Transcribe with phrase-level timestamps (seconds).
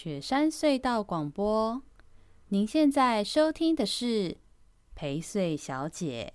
[0.00, 1.82] 雪山隧道广播，
[2.50, 4.36] 您现在收听的是
[4.94, 6.34] 陪睡小姐。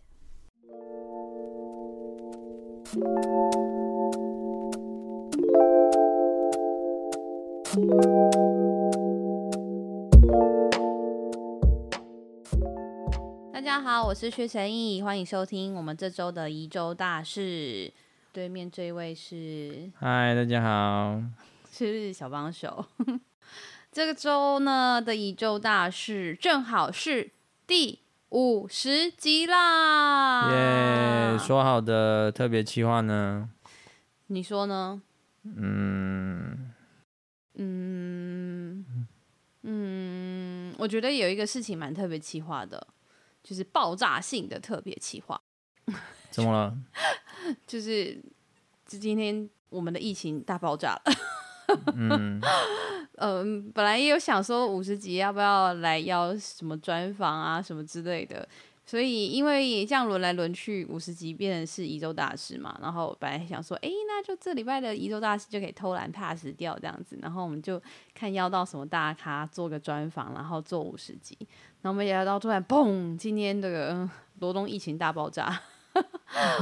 [13.53, 17.93] 大家好，我是薛成义，欢迎收听我们这周的宜州大事。
[18.33, 21.23] 对面这位是，嗨，大家好，
[21.71, 22.85] 是小帮手。
[23.93, 27.29] 这个周呢的宜周大事正好是
[27.67, 30.49] 第五十集啦！
[30.51, 33.51] 耶，说好的特别企划呢？
[34.27, 34.99] 你说呢？
[35.43, 36.73] 嗯
[37.53, 38.83] 嗯
[39.61, 42.87] 嗯，我觉得有一个事情蛮特别企划的，
[43.43, 45.39] 就是爆炸性的特别企划。
[46.31, 46.75] 怎么了？
[47.67, 48.15] 就是，
[48.87, 51.03] 就今天我们的疫情大爆炸了。
[51.95, 52.41] 嗯，
[53.17, 58.47] 嗯，本来也有想说五十集要不要来邀什么专访啊什么之类的，
[58.85, 62.77] 所以因为这样轮来轮去，五十集变成是宜周大师嘛。
[62.81, 67.81] 然后本来想说，哎，那就这礼拜的宜周大师就可以偷懒 pass 掉这样子，然后我们就
[68.13, 71.37] 看邀到什么大咖做个专访，然后做五十集。
[71.81, 75.61] 然后没想到突然砰，今天这个罗东疫情大爆炸。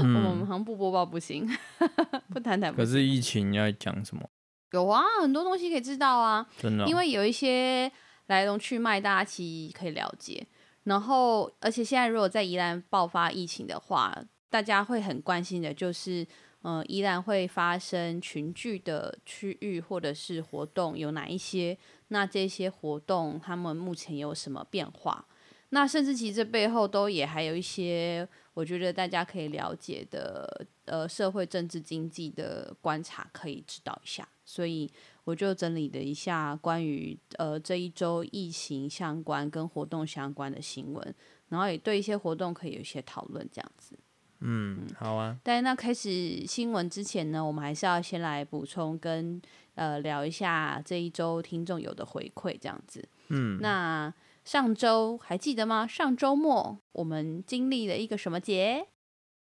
[0.03, 1.47] 嗯、 我们好像不播报不行，
[2.33, 2.75] 不谈谈。
[2.75, 4.29] 可是疫情要讲什么？
[4.71, 6.45] 有啊，很多东西可以知道啊。
[6.57, 7.91] 真的、哦，因为有一些
[8.27, 10.45] 来龙去脉，大家其实可以了解。
[10.83, 14.17] 然后，而且现在如果在宜兰爆发疫情的话，
[14.49, 16.23] 大家会很关心的就是，
[16.63, 21.77] 嗯、呃，宜兰会发生群聚的区域或者是活动有哪一些？
[22.07, 25.25] 那这些活动他们目前有什么变化？
[25.69, 28.27] 那甚至其实这背后都也还有一些。
[28.53, 34.91] 我觉得大家可以了解的，呃，社会、政治、经济的观察可以知道一下，所以
[35.23, 41.15] 我就整理了一下关于呃这一周疫情相关跟活动相关的新闻，
[41.47, 43.97] 然后也对一些活动可以有一些讨论，这样子。
[44.41, 45.39] 嗯，好啊。
[45.41, 49.41] 但那开始新闻之前呢，我们还是要先来补充跟
[49.75, 53.07] 呃聊一下这一周听众有的回馈，这样子。
[53.29, 54.13] 嗯，那。
[54.43, 55.85] 上周还记得吗？
[55.85, 58.87] 上周末我们经历了一个什么节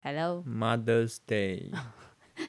[0.01, 1.69] ？Hello，Mother's Day。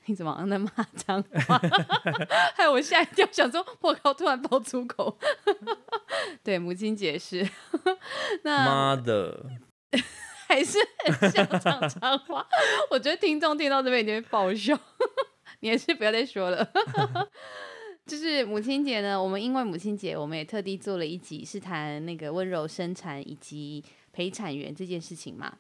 [0.06, 1.60] 你怎么在骂脏话？
[2.54, 5.18] 害我吓一跳，想说我靠，突然爆粗口。
[6.42, 7.48] 对，母亲节是。
[8.42, 9.36] 那 Mother
[10.48, 12.46] 还是很像讲脏话。
[12.90, 14.78] 我觉得听众听到这边一定会爆笑。
[15.60, 16.68] 你还是不要再说了。
[18.06, 25.54] 就是母亲节呢，我们因为母亲节，我们也特地做了一集，是谈那个温柔生产以及陪产员这件事情嘛。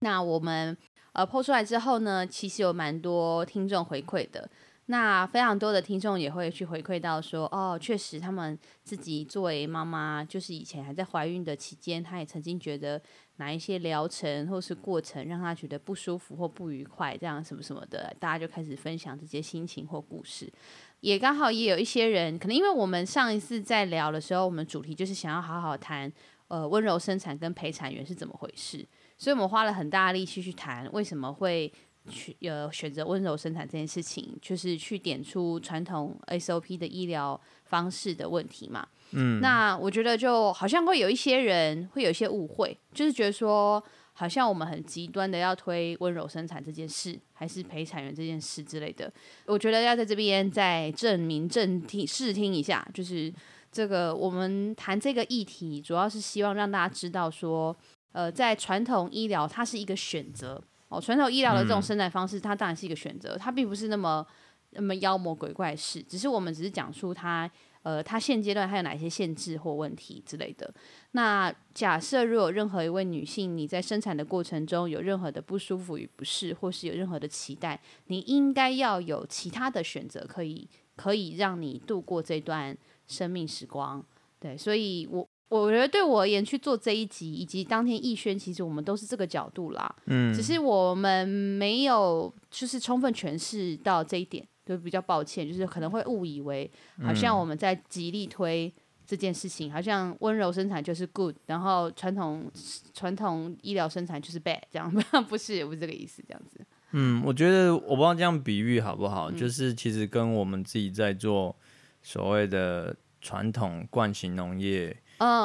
[0.00, 0.76] 那我们
[1.12, 4.48] 呃 PO 出来之后呢，其实有蛮多听众回馈的。
[4.86, 13.00] 那非常多的听众也会去回馈到说，哦，确实他们自己作为妈妈，就是以前还在怀孕的期间，她也曾经觉得
[13.36, 20.52] 哪一些疗程或是过程让她觉得不舒服或不愉快，这样什么什么的，大家就开始分享这些心情或故事。
[21.00, 26.12] 也刚好也有一些人，可能因为我们上一次在聊的时候，我们主题就是想要好好谈，
[26.48, 28.84] 呃，温柔生产跟陪产员是怎么回事，
[29.18, 31.72] 所以我们花了很大力气去谈为什么会
[32.08, 38.86] 去呃选择温柔生产这件事情，就是去点出传统 SOP 的医疗方式的问题嘛。
[39.12, 43.82] 嗯，那我觉得就好像会有一些人会有一些误会，就是觉得说。
[44.14, 49.10] 好像我们很极端的要推温柔生产这件事，还是陪产员这件事之类的。
[49.46, 53.32] 我觉得要在这边再证明、正听、试听一下，就是
[53.72, 57.74] 这个我们谈这个议题，主要是希望让大家知道说，
[58.12, 64.26] 呃，在传统医疗它是一个选择哦，传统医疗的这种生产方式，它当然是一个选择，它并不是那么
[64.70, 67.50] 那么妖魔鬼怪事，只是我们只是讲述它。
[67.84, 70.72] 呃，它现阶段还有哪些限制或问题之类的？
[71.10, 82.78] 那假设如果有任何一位女性，你在生产的过程中有任何的不舒服与不适，或是有任何的期待，你应该要有其他的选择，可以可以让你度过这段
[83.08, 84.00] 生命时光。
[84.38, 85.28] 对，所以我
[85.60, 89.94] 我觉得对我而言去做这一集，以及当天艺轩，其实我们都是这个角度啦。
[90.06, 94.46] 嗯，只是我们没有就是充分诠释到这一点。
[94.64, 96.70] 就比较抱歉，就是可能会误以为
[97.02, 98.72] 好像我们在极力推
[99.04, 102.48] 这件事情，嗯、好像温柔生产就是 good，然后传统
[102.94, 104.88] 传统医疗生产就是 bad，这样
[105.28, 106.60] 不是不是这个意思，这样子。
[106.92, 111.56] 嗯，我觉得我不知道这样比喻好不好，嗯、就是其实跟我们自己在做
[112.00, 114.96] 所谓的传统惯型农业，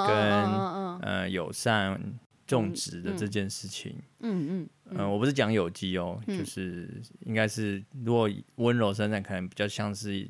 [0.08, 2.20] 跟呃友善。
[2.48, 6.90] 种植的这件事情，嗯嗯，嗯，呃，我不是讲有机哦，嗯、就是
[7.26, 10.26] 应该是如果温柔生产，可能比较像是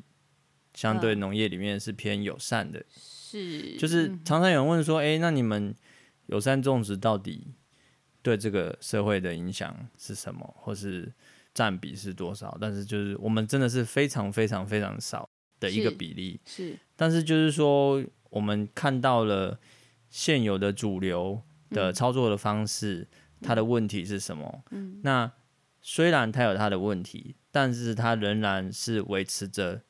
[0.74, 2.84] 相对农业里面是偏友善的。
[2.90, 5.72] 是，就是常常有人问说，哎、欸，那你们
[6.26, 7.54] 友善种植到底
[8.20, 11.12] 对这个社会的影响是什么，或是
[11.54, 12.58] 占比是多少？
[12.60, 15.30] 但是就是我们真的是非常非常非常少
[15.60, 16.40] 的一个比例。
[16.44, 19.58] 是，是但是就是说，我们看到了
[20.08, 23.06] 现有的主流的操作的方式，
[23.40, 24.62] 嗯、它的问题是什么？
[24.70, 25.30] 嗯，那
[25.80, 29.82] 虽然它有它的问题，但是它仍然是维持着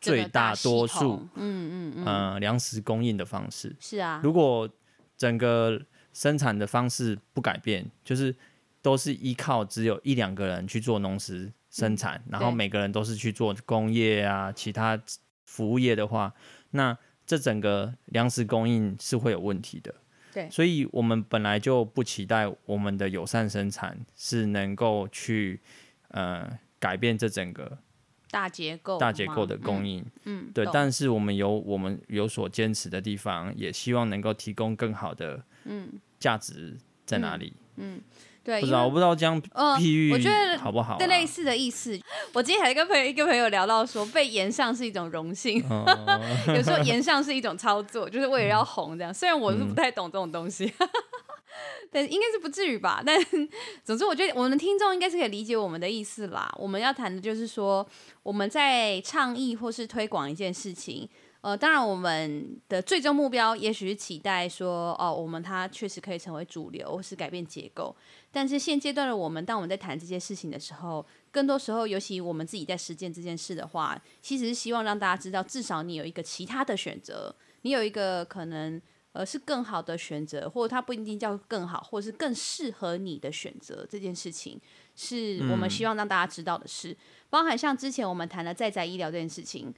[0.00, 3.74] 最大多数，嗯嗯嗯，呃，粮食供应的方式。
[3.80, 4.68] 是啊，如果
[5.16, 5.80] 整个
[6.12, 8.34] 生产的方式不改变，就是
[8.80, 15.00] 都是依靠只有一两个人去做农食生产，嗯、然后每个人都是去做工业啊、其他
[15.44, 16.32] 服务业的话，
[16.70, 16.96] 那
[17.32, 19.94] 这整个粮食供应是会有问题的。
[20.34, 25.58] 对，所以我们本来就不期待我们的友善生产是能够去
[26.08, 26.46] 呃
[26.78, 27.78] 改变这整个
[28.30, 30.02] 大结构、大结构的供应。
[30.24, 30.66] 嗯，嗯对。
[30.70, 35.88] 但是我们有我们有所坚持的地方，也希望能够提供更好的嗯
[36.18, 36.76] 价值
[37.06, 37.54] 在哪里？
[37.76, 37.96] 嗯。
[37.96, 38.02] 嗯
[38.44, 40.98] 对，不知道，我不知道这样譬喻，我觉得好不好？
[40.98, 41.98] 对，类似的意思。
[42.32, 45.84] 我今天还跟朋友一个朋友聊到说，被延上是一种荣幸，哦、
[46.48, 49.14] 有时候延上是一种操作，就是为了要红这样。
[49.14, 50.88] 虽然我是不太懂这种东西，嗯、
[51.92, 53.02] 但应该是不至于吧。
[53.06, 53.16] 但
[53.84, 56.52] 总之，我觉得我们的听众应该是可以理解我们的意思啦。
[56.58, 57.86] 我们要谈的就是说，
[58.22, 61.08] 我们在倡议或是推广一件事情。
[61.42, 67.94] 呃，当然，我们的最终目标也许是期待说，哦，我们它确实可以成为主流，或是改变结构。
[68.30, 78.80] 但是现阶段的我们，当我们在谈这些事情的时候，更多时候，尤其我们自己在实践这件事的话，其实是希望让大家知道，至少你有一个其他的选择，你有一个可能，
[79.10, 83.84] 呃，是更好的选择，或者它不一定叫更好，或者是更适合你的选择。
[83.90, 84.60] 这件事情
[84.94, 86.96] 是我们希望让大家知道的事，嗯、
[87.30, 89.74] 包含像之前我们谈的在宅医疗这件事情。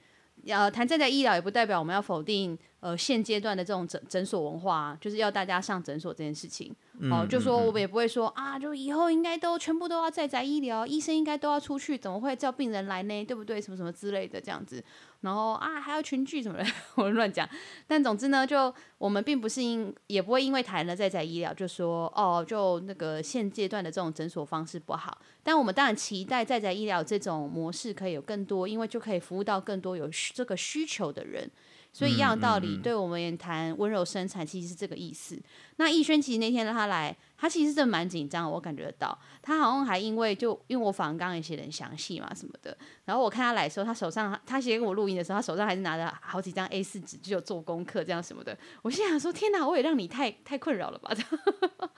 [0.47, 6.75] 呃，谈在宅医疗也不代表我们要否定呃现阶段的这种诊诊所文化，就是要大家上诊所这件事情。
[7.11, 13.25] 哦、呃，就说我们也不会说啊，就以后应该都全部都要在宅医疗，医生应该都要出去，怎么会叫病人来呢？
[13.25, 13.61] 对不对？
[13.61, 14.85] 什么什么之类的这样子。
[15.25, 16.67] 然后啊，还要群聚什么的，
[16.97, 17.49] 我乱讲。
[17.87, 25.19] 但总之呢，就我们并不是因，也不会因为谈了在在医疗就说哦，就那个现阶段的这种诊所方式不好。
[25.43, 31.51] 但我们当然期待在在医疗这种模式可以有更多，因为就可以服务到更多有这个需求的人。
[31.93, 35.41] 所以一样的道理，对我们也谈温柔生产，其实是这个意思。
[35.77, 39.17] 那逸轩其实那天让他来，他其实真的蛮紧张，我感觉得到。
[39.43, 42.75] 他好像还因为就因为我访刚刚也写的很详细嘛什么的，
[43.05, 48.57] 然后我看他来的时候，他手上他写给我录音的时候，他手上还是拿着好几张 A 四纸，就有做功课这样什么的。
[48.81, 51.15] 我心想说：天哪，我也让你太太困扰了吧？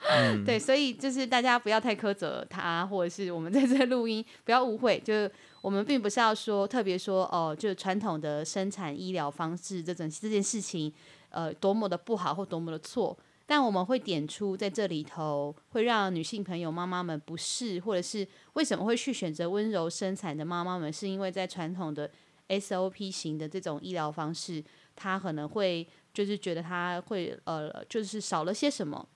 [0.09, 5.31] 嗯、 对，所以就是大家不要太苛责他，或者是我们在这录音不要误会，就是。
[5.59, 10.93] 我们并不是要说特别说哦，就是传统的生产医疗方式这种这件事情，
[11.29, 13.17] 呃，多么的不好或多么的错，
[13.47, 22.11] 但我们会点出在这里头会让女性朋友妈妈们不适，或者是为什么会去选择温柔生产的妈妈们，是因为在传统的
[22.49, 24.63] SOP 型的这种医疗方式，
[24.95, 29.07] 她可能会就是觉得她会呃，就是少了些什么，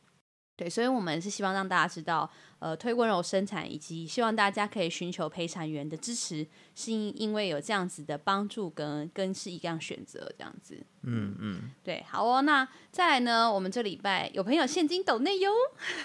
[0.56, 2.32] 对，所以我们是希望让大家知道。
[2.60, 6.46] 呃，推温柔生产，以及希望大家可以寻求陪产员的支持，
[6.82, 10.78] 是因因为有这样子的帮助跟跟是一样选择这样子。
[11.04, 12.42] 嗯嗯，对，好哦。
[12.44, 15.52] 那再来呢，我们这礼拜有朋友现金抖内哟。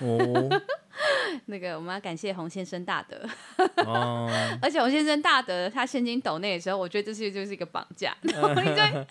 [0.00, 0.62] 哦。
[1.46, 3.28] 那个我们要感谢洪先生大德。
[3.84, 4.30] 哦。
[4.62, 9.06] 而且洪先生大德他现金抖内的时候，我觉得这是就是一个绑架， 因为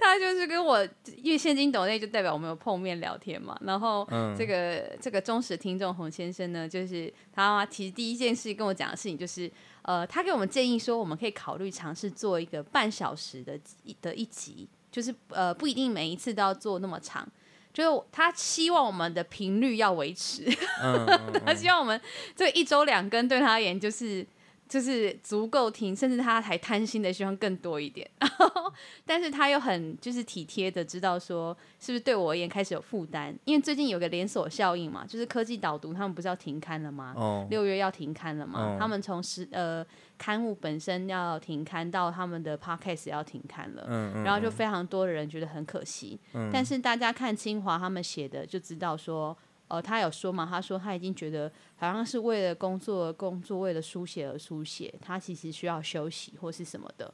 [0.00, 0.82] 他就是跟我
[1.22, 3.56] 因为现金抖内就代表我们有碰面聊天嘛。
[3.60, 4.04] 然后
[4.36, 6.88] 这个、嗯、这个忠实听众洪先生呢，就是。
[6.88, 9.50] 就是他其实第一件事跟我讲的事情就是，
[9.88, 13.58] 呃，他给我们建议说，我们可以考虑尝试做一个半小时的
[14.02, 17.26] 的一集，就是呃不一定每一次都要做那么长，
[17.72, 20.44] 就是他希望我们的频率要维持，
[21.42, 21.98] 他希望我们
[22.36, 24.26] 这一周两更对他而言就是。
[24.68, 28.08] 就是足够听，甚至他还贪心的希望更多一点，
[29.06, 33.34] 但是他又很就是体贴的知道说，是不是对我而言开始有负担？
[33.46, 37.14] 因为最近有个连锁效应嘛，就是科技导读他们不是要停刊了吗？
[37.48, 37.66] 六、oh.
[37.66, 38.78] 月要停刊了嘛？Oh.
[38.78, 39.84] 他们从十呃
[40.18, 46.20] 刊物本身要停刊到他们的 podcast 要停刊了嗯，嗯然后就非常多的人觉得很可惜。
[46.34, 46.42] Oh.
[46.52, 49.36] 但是大家看清华他们写的就知道说。
[49.68, 50.46] 呃，他有说嘛？
[50.50, 57.12] 他说他已经觉得好像是为了工作而工作，为了书写而书写，他其实需要休息或是什么的。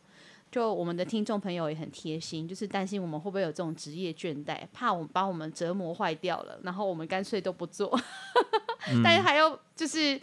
[0.50, 7.90] 就我们的听众朋友也很贴心，就是担心我们会不会有这种职业倦怠，怕我们把我们折磨坏掉了，然后我们干脆都不做。
[8.92, 10.20] 嗯、但是还要就是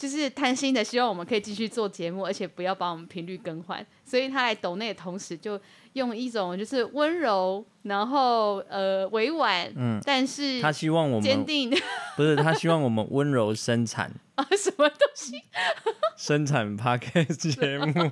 [0.00, 3.86] 就是贪心的，希望我们可以继续做节目，而且不要把我们频率更换。
[4.02, 5.60] 所以他来抖内的同时，就
[5.92, 11.70] 用一种就是温柔，然后呃委婉，嗯，但是他希望我们坚定，
[12.16, 15.42] 不是他希望我们温柔生产啊 什么东西？
[16.16, 18.10] 生产 Podcast 节目，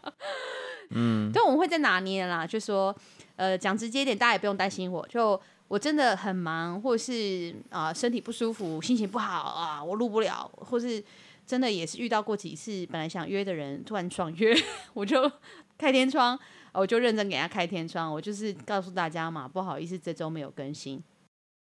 [0.92, 2.94] 嗯，但我们会在拿捏啦，就说
[3.36, 5.40] 呃讲直接一点，大家也不用担心我，就。
[5.68, 11.02] 我真的很忙，或是啊、身体不舒服，心情不好啊，我录不了，或是
[11.46, 14.54] 真的也是遇到过几次，本来想约的人突然爽约，
[14.94, 15.30] 我就
[15.76, 16.38] 开天窗，
[16.72, 21.02] 我就认真给他开天窗，我就是告诉大家嘛，不好意思，这周没有更新。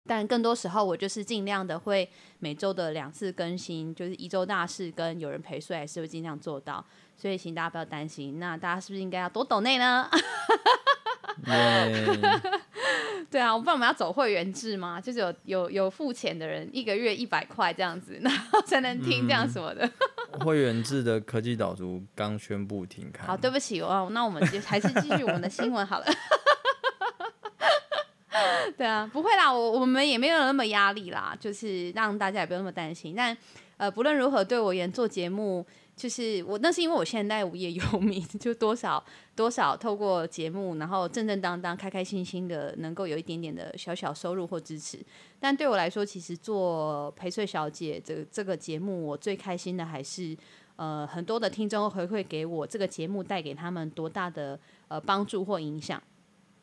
[0.06, 2.06] 但更多时候，我就是尽量的会
[2.38, 6.84] 每周的两次更新，就是一周大事跟有人陪睡，还是会尽量做到。
[7.16, 8.38] 所以请大家不要担心。
[8.38, 10.06] 那大家是不是应该要多抖内呢？
[13.30, 15.00] 对啊，我不知道我们要走会员制吗？
[15.00, 19.84] 就是有有有付钱的人，一个月一百块这样子，然后才能听这样什么的。
[20.32, 23.26] 嗯、 会员制的科技岛主刚宣布停刊。
[23.26, 26.06] 好，对不起哦，那我们就还是继续我们的新闻好了。
[28.76, 33.14] 对啊，不会啦，我我们也没有那么压力啦，就是让大家也不用那么担心。
[33.16, 33.36] 但
[33.76, 35.66] 呃，不论如何，对我而言做节目。
[35.96, 39.02] 就是我，那是因为我现在无业游民， 就多少
[39.36, 44.98] 多少透过节目，然后正正当当、开开心心的，能够有一点点的小小收入或支持。
[45.38, 50.36] 但对我来说，其实做陪睡小姐这个、这个节目，我最开心的还是
[50.74, 54.58] 呃很多的听众回馈给我这个节目带给他们多大的
[54.88, 56.02] 呃帮助或影响。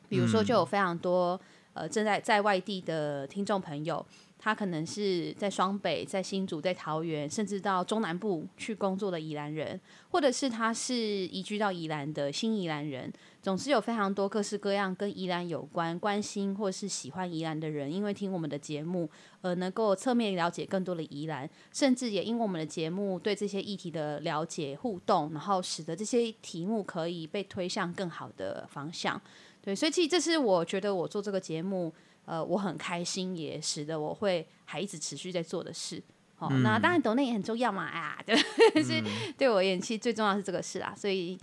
[0.09, 1.39] 比如说，就有非常多
[1.71, 4.05] 呃正在在外地的听众朋友。
[4.43, 9.79] 他可能是在双北、在新竹、在桃园，甚至到中南部去工作的宜兰人，
[10.09, 13.13] 或者是他是移居到宜兰的新宜兰人。
[13.39, 19.07] 总之有非常多各式各样跟宜兰有关、关心或是喜欢宜兰的人，因为听我们的节目，
[19.41, 29.21] 而能够侧面了解更多的宜兰，甚至也因为我们的节目对这些议题的了解互动，然后使得这些题目可以被推向更好的方向。
[29.61, 31.93] 对，所以其实这是我觉得我做这个节目。
[32.25, 36.01] 呃，我很开心，也使得我会还一直持续在做的事。
[36.35, 38.35] 好、哦，嗯、那当然抖内也很重要嘛，啊，对，
[38.73, 39.03] 嗯、是
[39.37, 40.91] 对我演戏，最重要是这个事啊。
[40.95, 41.37] 所以，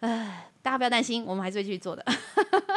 [0.00, 2.04] 呃，大家不要担心，我们还是会继续做的。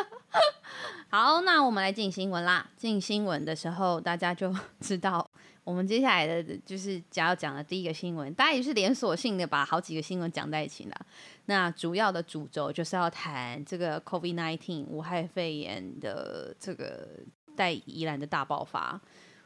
[1.11, 2.69] 好，那我们来进新闻啦。
[2.77, 5.29] 进新闻的时候，大家就知道
[5.65, 11.05] 我们接下来的就是将要讲的第一个新闻，大家也是连锁性的把好几个新闻讲在一起了。
[11.47, 17.19] 那主要的主轴就是要谈这个 COVID-19 武汉肺炎的这个。
[17.55, 18.99] 在宜兰的大爆发，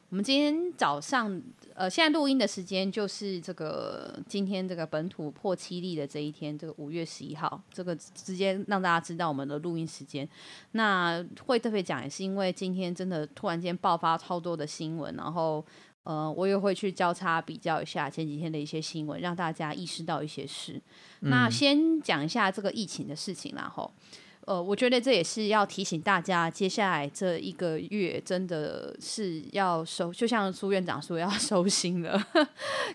[0.10, 1.40] 我们今天早上，
[1.76, 10.28] 呃，现在录音的时间就是这个今天这个本土破七例的这一天，这个五月十一号，这个直接让大家知道我们的录音时间。
[10.72, 15.64] 那会特别讲，也是因为今天真的突然间爆发超多的新闻，然后
[16.02, 20.82] 呃，我也会去交叉比较一下前几天的一些新闻，让大家意识到一些事。
[21.22, 23.94] 嗯、那先讲一下这个疫情的事情，然后。
[24.50, 32.20] 呃，我觉得这也是要提醒大家，接下来这一个月真的是要收，就像苏院长说要 收心了，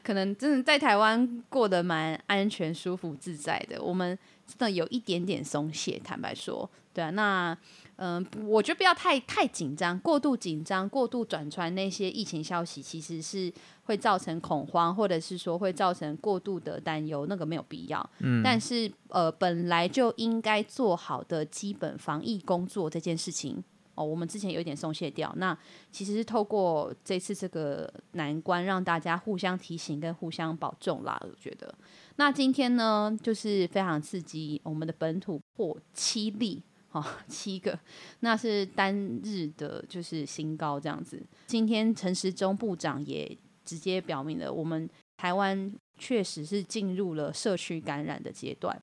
[0.02, 4.18] 可能真的在台湾过得蛮安全、舒服、自在的，我们
[4.48, 7.58] 真的有一点点松懈，坦白说，对啊，那。
[7.96, 13.52] 嗯，我觉得不要太太紧张，过度紧张、过度转传那些疫情消息，其实是
[13.84, 18.10] 会造成恐慌，或者是说会造成过度的担忧，那个没有必要。
[18.18, 23.62] 嗯，但是呃，本来就应该做好的基本防疫工作这件事情，
[23.94, 25.56] 哦，我们之前有一点松懈掉，那
[25.92, 31.16] 其实是透过这次这个难关，让大家互相提醒跟互相保重啦。
[31.22, 31.72] 我觉得，
[32.16, 36.60] 那今天呢，就是非常刺激，我们的本土破七例。
[36.94, 37.76] 哦，七个，
[38.20, 41.20] 那是单日的，就是新高这样子。
[41.44, 48.80] 今天陈时中部长也直接表明了，我们台湾确实是进入了社区感染的阶段。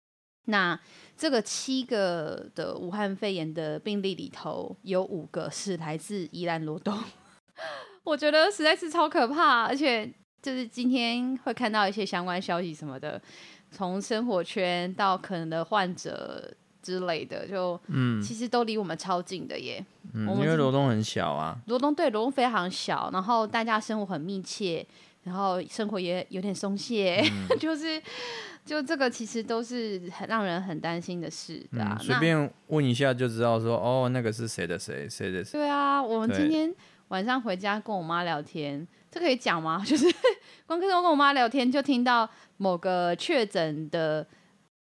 [0.48, 0.77] 那
[1.15, 7.01] 这个七个的武汉肺炎的病例里头，有五个是来自宜兰罗东，
[8.03, 9.63] 我觉得实在是超可怕。
[9.63, 10.06] 而且
[10.41, 13.22] 就是今天会看到一些相关消息什么的，
[13.72, 16.53] 从生活圈到可能的患者。
[16.82, 19.84] 之类的，就嗯，其实都离我们超近的耶。
[20.14, 21.58] 嗯，因为罗东很小啊。
[21.68, 24.86] 罗东对罗东非常小，然后大家生活很密切，
[25.24, 28.02] 然后生活也有点松懈，嗯、 就是
[28.66, 31.98] 就这个其实都是很让人很担心的事，对啊。
[32.02, 35.60] 随便问一下就知道说，说哦，那个是谁的谁，谁的谁。
[35.60, 36.74] 对啊，我们今天
[37.10, 39.84] 晚上回家跟我妈聊天，这可以讲吗？
[39.86, 40.08] 就是
[40.66, 44.26] 光跟我跟我妈聊天，就听到某个确诊的。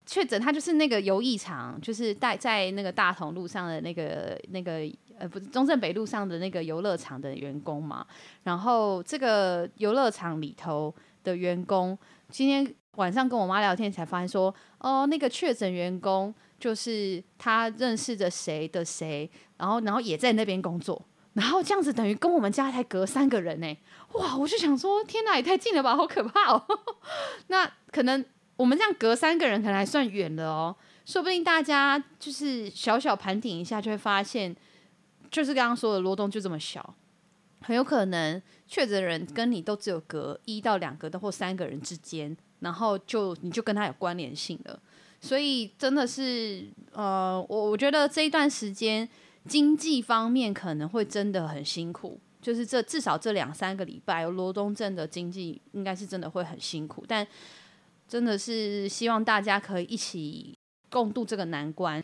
[0.08, 4.80] 确诊，他就是那个游艺场，就是在在那个大同路上的那个那个
[5.18, 8.06] 呃，不是中正北路上的那个游乐场的员工嘛。
[8.42, 11.96] 然后这个游乐场里头的员工，
[12.30, 23.76] 今天晚上跟我妈聊天才发现说，哦，那个确诊员工就是他认识着谁的谁，然后然后也在那边工作，然后这样子等于跟我们家才隔三个人呢，
[24.14, 24.34] 哇！
[24.38, 26.64] 我就想说，天哪，也太近了吧，好可怕哦。
[27.48, 28.24] 那可能
[28.58, 30.74] 我们这样隔三个人，可能还算远了哦。
[31.06, 34.54] 说不定大家就是小小盘点一下，就会发现，
[35.30, 36.94] 就是刚刚说的罗东就这么小，
[37.62, 44.78] 很有可能确诊人跟你都只有隔一到两个的或三个人之间，然后就你就跟他有关联性了。
[45.20, 49.08] 所以真的是，呃，我我觉得这一段时间
[49.46, 57.26] 经济方面可能会真的很辛苦，就是这至少这两三个礼拜，罗东镇的经济应该是真的会很辛苦，但
[58.08, 60.54] 真的是希望大家可以一起。
[60.90, 62.02] 共度这个难关。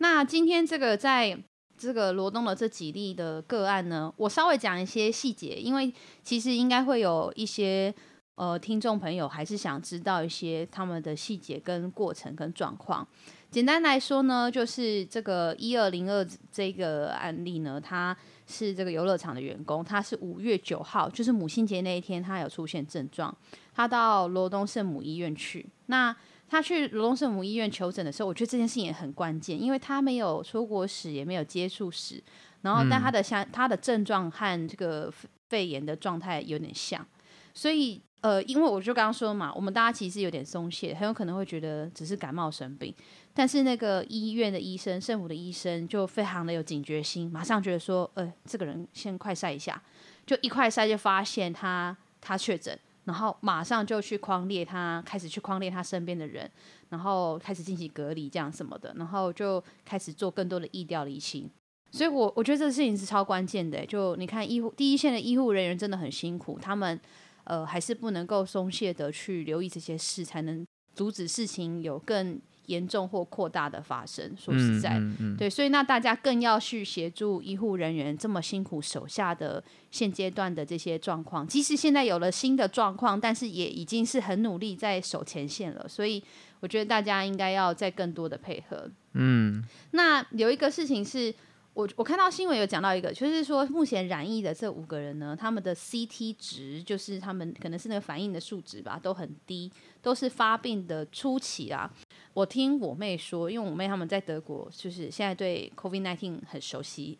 [0.00, 1.34] 那今天这个在
[1.78, 5.90] 这个罗东的这几例的个案呢，我稍微讲一些细节，因为
[6.22, 7.94] 其实应该会有一些
[8.34, 13.08] 呃听众朋友还是想知道一些他们的细节跟过程跟状况。
[13.50, 18.14] 简单来说呢，就是这个一二零二这个案例呢，他
[18.46, 23.34] 是这个游乐场的员工，他是五月九号，就是母亲节那一天，他有出现症状，
[23.78, 25.64] 他到罗东圣母医院去。
[25.86, 26.14] 那
[26.48, 32.20] 他去罗东圣母医院求诊的时候，我觉得这件事情也很关键，因为他没有出国史，也没有接触史，
[32.62, 35.12] 然后但他的像他的症状和这个
[35.48, 37.06] 肺炎的状态有点像，
[37.54, 42.92] 所以呃，因为我就刚刚说嘛，我们大家其实有点松懈，很有可能会觉得只是感冒生病，
[43.32, 49.80] 但是那个医院的医生、圣母的医生就非常的有警觉心，马上觉得说，呃，这个人先快筛一下，
[50.26, 52.76] 就一快筛就发现他他确诊。
[53.08, 56.48] 然后马上就去框列他，开始去框列他身边的人，
[56.90, 61.50] 然后开始进行隔离，这样什么的，然后就开始做更多的意调离情。
[61.90, 63.86] 所以我，我我觉得这个事情是超关键的。
[63.86, 67.00] 就你看，医护第一线的医护人员真的很辛苦，他们
[67.44, 72.38] 呃还是不能够松懈的去留意这些事，才能阻止事情有更。
[72.68, 81.46] 严重或扩大的发生，说实在，嗯嗯嗯、对，所以那大家更要去协助医护人员这么辛苦手下的现阶段的这些状况。
[81.46, 85.88] 即使现在有了新的状况，但是也已经是很努力在守前线了。
[85.88, 86.22] 所以
[86.60, 88.90] 我觉得大家应该要再更多的配合。
[89.14, 91.34] 嗯，那有一个事情是
[91.78, 99.70] 我我看到新闻有讲到一个，就是说目前染疫的这五个人呢，他们的 CT 值就是他们可能是那个反应的数值吧，都很低，
[100.02, 101.88] 都是发病的初期啊。
[102.34, 107.16] 我听我妹说，因为我妹他们在德国，就是现在对 COVID-19 很熟悉，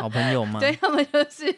[0.00, 0.60] 好朋友吗？
[0.62, 1.52] 对他们就是，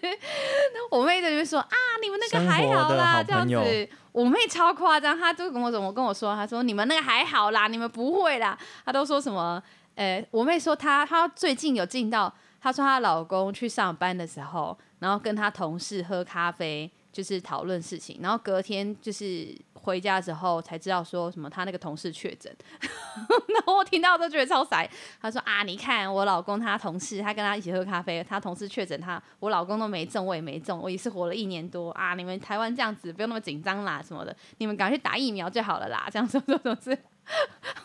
[0.90, 3.88] 我妹在就说啊，你们那个还好啦，这样子。
[4.12, 8.58] 我妹超夸张，她就跟我怎么跟我说，她说你们那个还好啦，你们不会啦。
[8.86, 9.62] 她都说什么？
[9.96, 19.54] 呃、欸，我妹说她她最近有进到，她说她老公去上班的时候，然后跟她同事喝咖啡，就是讨论事情，然后隔天就是。
[19.86, 24.84] 回家之后才知道说什么她那个同事确诊， 然后我听到都觉得超傻。
[25.22, 32.14] 她说啊，你看我老公他同事，他跟他一起喝咖啡，他同事确诊，他我老公都没中，我也没中，我也是活了一年多啊。
[32.16, 36.08] 你们台湾这样子不用那么紧张啦，什么的，你们赶快去打疫苗就好了啦。
[36.10, 36.98] 这样说说说是。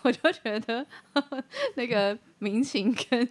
[0.04, 0.86] 我就觉得
[1.76, 3.28] 那个民情跟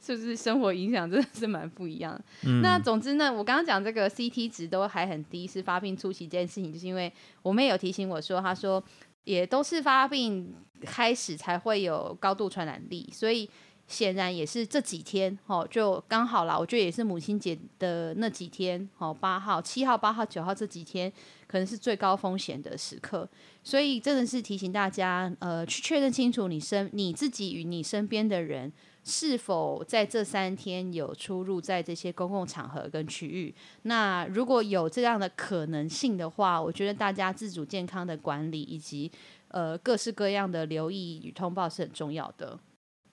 [0.00, 2.24] 就是生活影响真的是蛮不一样的。
[2.44, 8.82] 嗯、那总之呢，我刚刚讲这个 CT 值都还很低，是发病初期这件事情，就是因为我妹有提醒我说，她说
[9.24, 13.48] 也都是发病开始才会有高度传染力，所以。
[13.88, 16.58] 显然也是这几天，哦，就刚好啦。
[16.58, 21.12] 我觉得也是母亲节的那几天，哦，八号、七号、八号、九号这几天，
[21.46, 23.28] 可能是最高风险的时刻。
[23.62, 28.72] 所以真的是提醒大家，呃，去确认清楚你身你自己与你身边的人
[29.04, 33.54] 是否在这三天有出入在这些公共场合跟区域。
[33.82, 39.10] 那如果有这样的可能性的话，我觉得大家自主健康的管理以及
[39.48, 42.58] 呃各式各样的留意与通报是很重要的。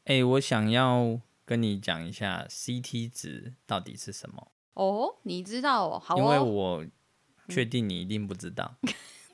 [0.06, 5.15] 哎、欸，我想要跟你讲一下 CT 值到底是什么哦？
[5.24, 6.00] 你知道哦？
[6.00, 6.86] 好哦，因为我
[7.49, 8.75] 确定你一定不知道，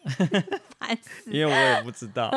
[0.79, 2.29] 烦死因为我也不知道。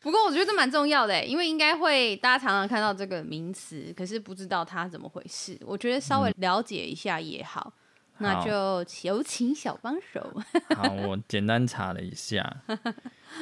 [0.00, 5.56] 不过我觉得这蛮重要的，因为应该会大家常常看到这个名词，可是不知道它怎么回事。
[5.62, 7.72] 我觉得稍微了解一下也好，
[8.18, 10.42] 嗯、那就有请小帮手。
[10.74, 12.62] 好，我简单查了一下，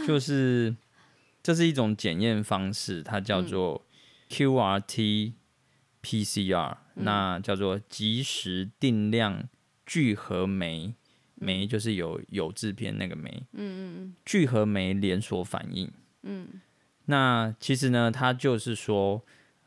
[0.06, 0.76] 就是。
[1.42, 3.83] 这是一种检验方式，它叫做
[4.28, 5.33] QRT
[6.02, 9.48] PCR，嗯，那叫做即时定量
[9.90, 10.94] 聚合酶，
[11.35, 15.90] 酶就是有有制片那个酶，嗯嗯嗯，聚合酶连锁反应，
[16.22, 16.46] 嗯，
[17.07, 19.20] 那其实呢，它就是说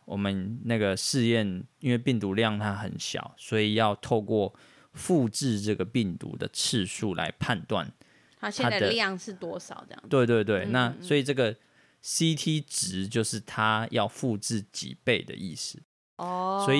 [0.05, 4.55] 我们那个试验，因为病毒量它很小，所以要透过
[4.93, 7.91] 复制这个病毒的次数来判断
[8.39, 10.03] 它现在的量是多少这样。
[10.09, 11.53] 对对对，嗯、那所以这个
[12.01, 15.81] CT 值就是它要复制几倍的意思。
[16.23, 16.79] 哦，所以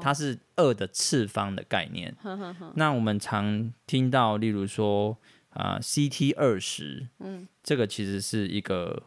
[0.00, 2.14] 它是二的次方的概念。
[2.22, 5.18] 呵呵呵，那我们常听到，例如说
[5.50, 9.02] 啊、呃、CT 二十，嗯，这个其实是一个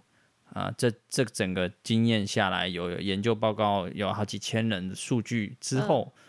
[0.53, 6.21] 啊、呃，这这整个经验下来有，有研究报告，有好几千人的数据之后，嗯、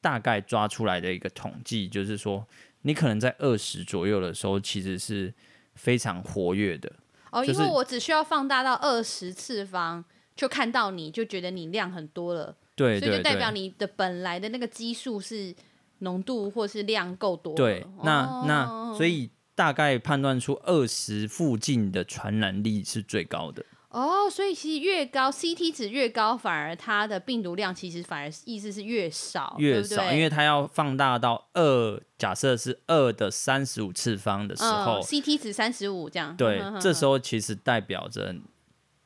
[0.00, 2.46] 大概抓出来的一个统计，就是说
[2.82, 5.34] 你可能在二十左右的时候，其实是
[5.74, 6.92] 非常活跃的。
[7.32, 10.04] 哦，因为我只需要放大到二十次方。
[10.38, 15.54] 就看到你就觉得你量很多了，对，所以就代表你的本来的那个基数是
[15.98, 17.52] 浓度或是量够多。
[17.54, 23.64] 对，那、哦、那所以大概判断出二十附近的传染力是最高的。
[23.90, 36.36] 哦，所以其实越高 CT 值越高，反而它的病毒量其实反而意思是越少，越少，对对，因为它要放大到二，假设是二的三十五次方的时候、哦、CT 值三十五这样。
[36.36, 38.34] 对，这时候其实代表着。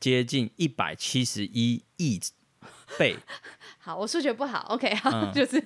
[0.02, 2.20] 接近一百七十一亿
[2.98, 3.16] 倍。
[3.84, 5.60] 好，我数学不好，OK，好，嗯、 就是。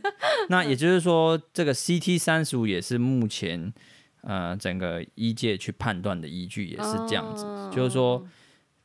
[0.48, 3.70] 那也就是说，这个 CT 三十五也是目前
[4.22, 7.44] 呃整个医界去判断的依据，也是这样子。
[7.44, 8.26] 哦、就是说，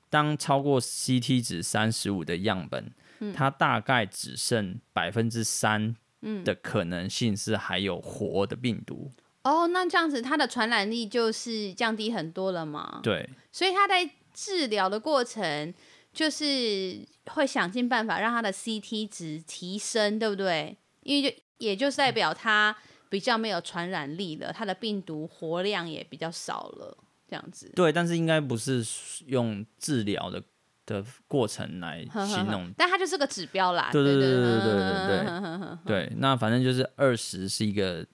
[0.09, 5.95] 当超过 CT 值三十五的样本，嗯、它大概只剩百分之三
[6.43, 9.09] 的可能性是还有活的病毒。
[9.43, 12.99] 哦，那这样子它的传染力就是降低很多了嘛？
[13.01, 14.09] 对，所以它在。
[14.33, 15.73] 治疗的过程
[16.13, 20.78] 就是会想尽办法让他的 CT 值提升，对不对？
[21.04, 22.76] 因为就也就是代表他
[23.10, 26.97] 比较没有传染力了，他的病毒活量也比较少了，
[27.28, 27.71] 这样子。
[27.76, 28.86] 对，但是应该不是
[29.28, 30.43] 用治疗的
[30.86, 33.89] 的过程来形容，但它就是个指标啦。
[33.91, 35.78] 对对对对对对对对。
[35.86, 38.06] 对，那反正就是二十是一个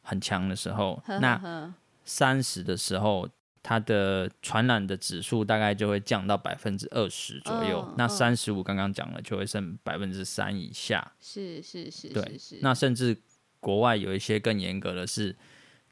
[0.00, 3.28] 很强的时候，那三十的时候。
[3.62, 11.12] 它的传染的指数大概就会降到百分之二十左右，哦、那三十五刚刚讲了就会剩百分之三以下。
[11.20, 12.58] 是是是，对是是。
[12.60, 13.16] 那甚至
[13.60, 15.36] 国外有一些更严格的是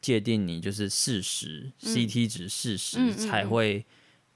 [0.00, 3.86] 界定你就是四十、嗯、CT 值四十才会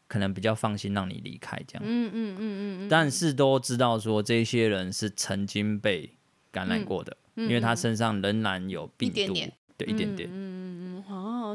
[0.06, 1.82] 可能比较放心让你离开这样。
[1.84, 6.08] 嗯嗯嗯嗯，嗯但是都知道说这些人是曾经被
[6.52, 9.34] 感染过的，嗯、因为他身上仍然有病毒。
[9.76, 10.28] 对，一点点。
[10.30, 11.02] 嗯嗯嗯，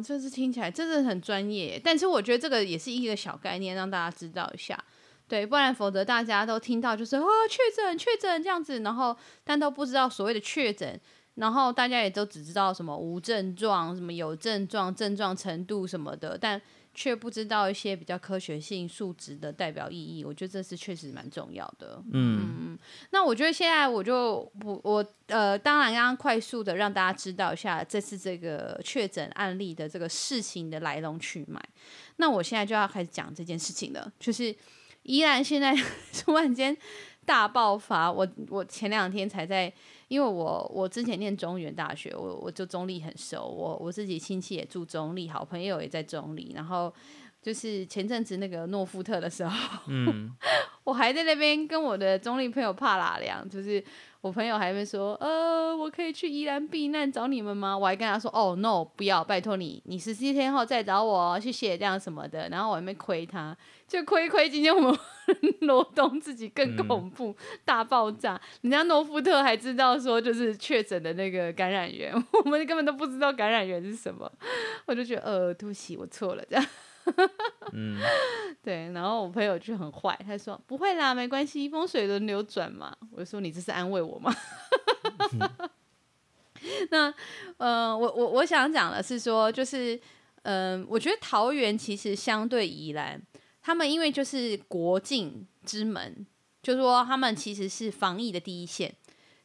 [0.01, 4.77] 这是听起来真的很专业，但是我觉得这个也是一个小概念，让大家知道一下。
[5.27, 10.99] 对，不然否则大家都听到就是哦确诊确诊这样子，然后但都不知道所谓的确诊，
[11.35, 16.61] 然后大家也都只知道什么无症状、什么有症状、症状程度什么的，但。
[16.99, 22.03] 却不知道一些比较科学性数值的代表意义，我觉得这是确实蛮重要的。
[22.11, 22.41] 嗯，
[22.73, 22.79] 嗯，
[23.11, 31.63] 那我觉得现在我就不我呃，当然刚刚快速的让大家知道一下这次这个确诊案例的这个事情的来龙去脉。
[32.17, 34.53] 那我现在就要开始讲这件事情了，就是
[35.03, 35.73] 依然现在
[36.21, 36.75] 突然间
[37.25, 39.73] 大爆发，我我前两天才在。
[40.09, 46.93] 因为我我之前念中原大学，我我就中立很熟，我我自己亲戚也住中立，好朋友也在中立，然后
[47.41, 50.29] 就是前阵子那个诺富特的时候，嗯、
[50.83, 53.81] 我还在那边跟我的中立朋友帕拉良，就是。
[54.21, 57.77] 我朋友还会说，呃，我可以去宜兰避难找你们吗？
[57.77, 62.49] 我还跟他说，哦，no，不要，拜托你，你十七天后再找我，谢谢，这样什么的。
[62.49, 63.55] 然后我还没亏他，
[63.87, 64.49] 就亏亏。
[64.49, 64.93] 今天我们
[65.61, 68.39] 罗东自己更恐怖，嗯、大爆炸。
[68.61, 74.29] 人家诺夫特还知道说，就是确诊的那个感染源， 我们根本都不知道感染源是什么。
[74.85, 76.65] 我就觉得，呃，对不起，我错了，这样。
[77.73, 77.99] 嗯，
[78.63, 82.95] 对，然后我朋友就很坏，他说不会啦，没关系，风水轮流转嘛。
[83.11, 84.33] 我就说你这是安慰我吗？
[85.33, 85.69] 嗯、
[86.91, 87.13] 那
[87.57, 89.95] 呃，我我我想讲的是说，就是
[90.43, 93.21] 嗯、呃，我觉得桃园其实相对宜兰，
[93.61, 96.25] 他们因为就是国境之门，
[96.61, 98.93] 就是说他们其实是防疫的第一线。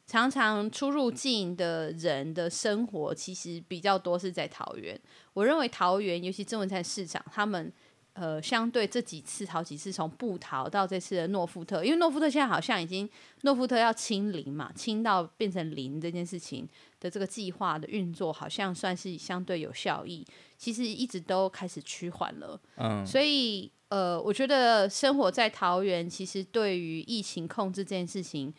[0.07, 4.99] 常常出入境的人的生活，其实比较多是在桃园。
[5.33, 7.73] 我认为桃园，尤其中文菜市场，他们
[8.13, 13.09] 呃，相对这几次好几次，从布桃到这次的诺富特，因为诺富特现在好像已经
[13.41, 20.23] 诺富特要清零嘛，清到变成零这件事情的这个计划的运作，好像算是相对有效益。
[20.55, 28.53] 其实一直都开始趋缓了，嗯，所以呃，我觉得生活在桃园，其实对于疫情控制这件事情。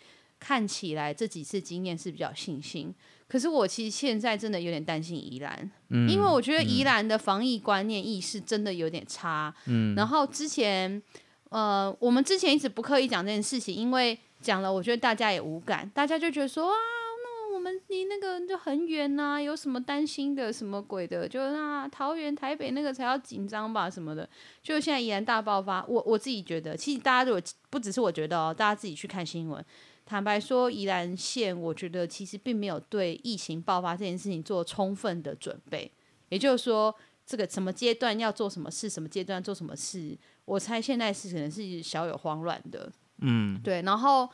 [0.46, 2.94] 看起来这几次经验是比较信心，
[3.26, 9.52] 可是我其实现在真的有点担心宜兰，嗯、因为我觉得宜兰的防疫观念意识真的有点差。
[9.66, 11.02] 嗯、然后之前，
[11.48, 16.76] 呃，我们之前一直不刻意讲这件事情，因为讲了，我觉得大家也无感，大家就觉得说啊。
[17.54, 24.28] 我们离那个就很远呐、啊，有什么担心的，什么鬼的，就那，桃园、台北那个才要紧张吧，什么的。
[24.62, 29.64] 就现在宜兰大爆发，我我自己觉得，其实大家如果不只是我觉得哦，大家自己去看新闻。
[30.06, 35.90] 坦白说，宜兰县我觉得其实并没有对疫情爆发这件事情做充分的准备。
[36.28, 36.94] 也就是说，
[37.26, 42.90] 这个什么阶段要做什么事，什么阶段做什么事，我猜现在是可能是小有慌乱的。
[43.18, 43.82] 嗯，对。
[43.82, 44.30] 然后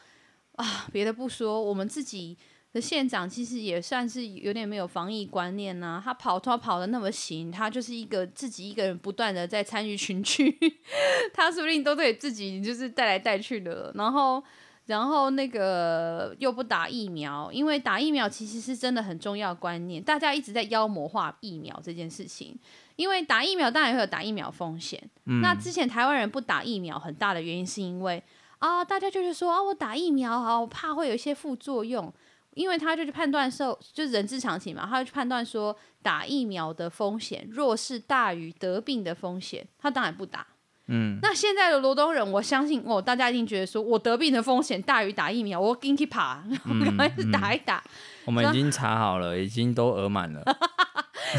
[0.56, 2.36] 啊，别的不说，我们自己
[2.74, 6.02] 的县长其实也算是有点没有防疫观念呐、啊。
[6.04, 10.54] 他跑他跑的那么行，他就是一个自己一个人不断的在参与群聚，
[11.32, 13.90] 他说不定都得自己就是带来带去的。
[13.94, 14.44] 然后。
[14.86, 22.58] 然后那个又不打疫苗，因为打疫苗其实是真的很重要观念，大家一直在妖魔化疫苗这件事情。
[22.96, 25.02] 因为打疫苗当然会有打疫苗风险。
[25.24, 25.40] 嗯。
[25.40, 28.22] 那之前台湾人不打疫苗很大的原因是因为
[28.58, 32.12] 啊，大家就是说啊，我打疫苗啊，我怕会有一些副作用，
[32.54, 40.46] 因为他就去判断受，就是人之常情嘛，他就去判断说打疫苗的风险若是大于得病的风险，他当然不打。
[40.94, 47.82] 嗯，那现在的罗东人，我相信哦，大家一定觉得说我得病的风险大于打疫苗，我给你爬，我 赶快去打一打。
[48.26, 50.42] 我们已经查好了，已经都额满了。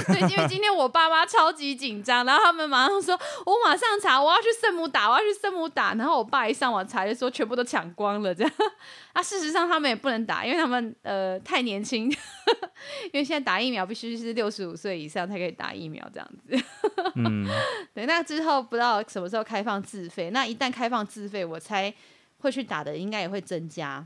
[0.08, 3.14] 对，因为今天我爸妈超级紧张，然后他们马上说
[3.46, 8.34] ：“我马上查，我要去圣母打，我要去圣母打。”然后我爸一上网查，就说全部都抢光了。
[8.34, 8.52] 这样
[9.14, 16.66] 啊，事实上他们也不能打，因为他们呃太年轻，因为现在打疫苗必须是六十五岁以上才可以打疫苗，这样子。
[17.16, 17.48] 嗯，
[18.06, 21.94] 那之后不知道什么时候开放自费，那一旦开放自费，我猜
[22.40, 24.06] 会去打的应该也会增加。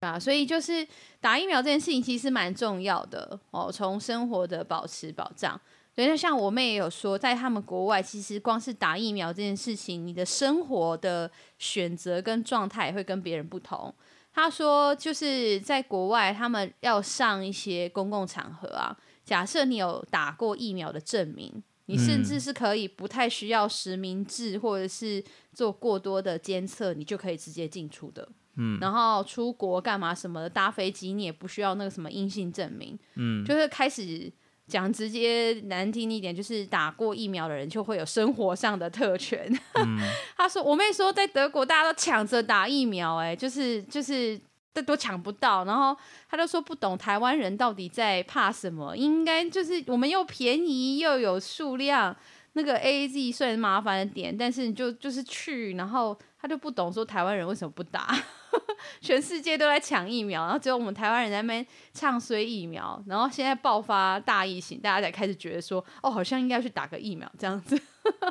[0.00, 0.86] 啊，所以就是
[1.20, 5.60] 打疫苗这件事情其实蛮重要的哦，从生活的保持保障。
[5.92, 11.28] 所以那像我妹也有说，在他们国外，其实光是打疫苗这件事情，你的生活的
[11.58, 13.92] 选择跟状态会跟别人不同。
[14.32, 28.28] 她说，就是在国外，他们要上一些公共场合啊，假设你有打过疫苗的证明，你甚至是可以不太需要实名制或者是做过多的监测，你就可以直接进出的。
[28.56, 32.98] 嗯，然后出国干嘛什么的，搭飞机你也不需要那个什么阴性证明。
[33.14, 34.30] 嗯，就是开始
[34.66, 39.50] 讲直接难听一点，就是打过疫苗的人就会有生活上的特权。
[39.80, 39.98] 嗯、
[40.36, 44.38] 他说，我妹说在德国大家都抢着打疫苗，哎，就是就是
[44.72, 45.64] 都都抢不到。
[45.64, 45.96] 然后
[46.30, 52.16] 他就说不懂台湾人到底在怕什么，应该就是我们又便宜又有数量。
[52.54, 58.08] 那个 AZ 虽然麻烦的点，但是你就就是去，然后他就不懂说台湾人为什么不打。
[59.00, 67.80] 全世界都在抢疫苗，然后只有我们台湾人在那边唱衰疫苗，然后现在爆发大疫情，大家才开始觉得说，哦，好像应该要去打个疫苗这样子。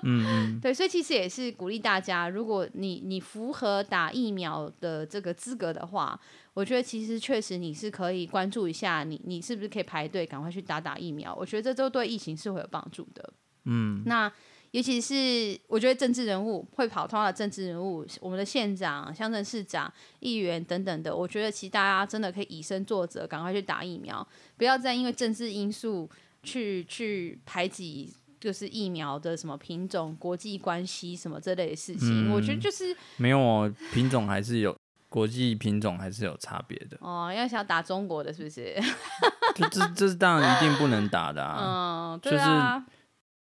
[0.61, 6.19] 对，所以其实也是鼓励大家，如果你你符合打疫苗的这个资格的话，
[6.53, 11.35] 我觉得其实确实你是可以关注一下你，你你是不是可以排队赶快去打打疫苗？
[11.35, 13.33] 我觉得这都对疫情是会有帮助的。
[13.65, 14.31] 嗯，那。
[14.71, 24.25] 尤其是我觉得政治人物会跑通的政治人物，我们的县长、乡镇市长、议员等等的，我觉得其实大家真的可以以身作则，赶快去打疫苗，
[24.57, 26.09] 不要再因为政治因素
[26.43, 32.29] 去去排挤，就是疫苗的什么品种、国际关系什么这类的事情。
[32.29, 34.75] 嗯、我觉得就是没有品种还是有
[35.09, 37.33] 国际品种还是有差别的哦。
[37.33, 38.75] 要想打中国的，是不是？
[39.55, 42.13] 这这这是当然一定不能打的啊。
[42.13, 42.77] 嗯，对啊。
[42.77, 42.96] 就是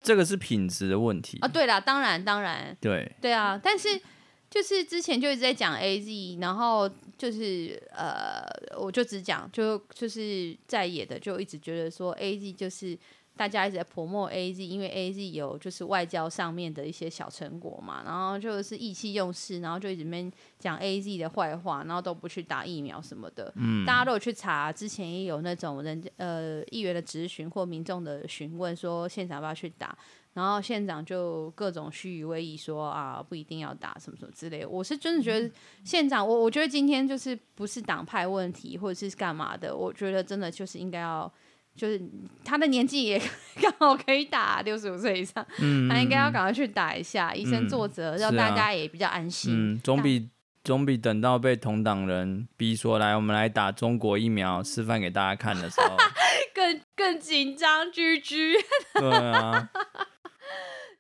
[0.06, 4.00] 这个是品质的问题啊，对啦，当然当然，对对啊，但是
[4.48, 6.88] 就是之前就一直在讲 AZ，然后
[7.18, 8.46] 就是呃，
[8.78, 12.98] 我就只讲就就是在野的就一直觉得说 AZ 就是。
[13.37, 23.53] 大家一直在 promote AZ，因为 AZ 有就是外交上面的一些小成果嘛，然后就是意气用事，然后就一直面讲 AZ 的坏话，然后都不去打疫苗什么的。
[23.57, 29.94] 嗯，大家都有去查，之前也有那种人呃议员的质询或民众的询问，说县长要不要去打，
[30.33, 34.68] 然后县长就各种虚与委蛇说啊不一定要打什么什么之类的。
[34.68, 35.51] 我是真的觉得
[35.85, 41.31] 县长，我我觉得今天就是不是党派问题或者是干嘛的，我觉得真的就是应该要。
[41.76, 42.00] 就是
[42.44, 43.20] 他的年纪也
[43.60, 49.74] 刚好可以打六十五岁以上，嗯、他应该要赶快去打一下，以身作则，让大家也比较安心。
[49.74, 50.30] 嗯，总比
[50.64, 55.96] 总比等到被同党人逼说来，我们来打中国疫苗，示范给大家看的时候，
[56.54, 58.54] 更更紧张，居居。
[58.98, 59.70] 对啊，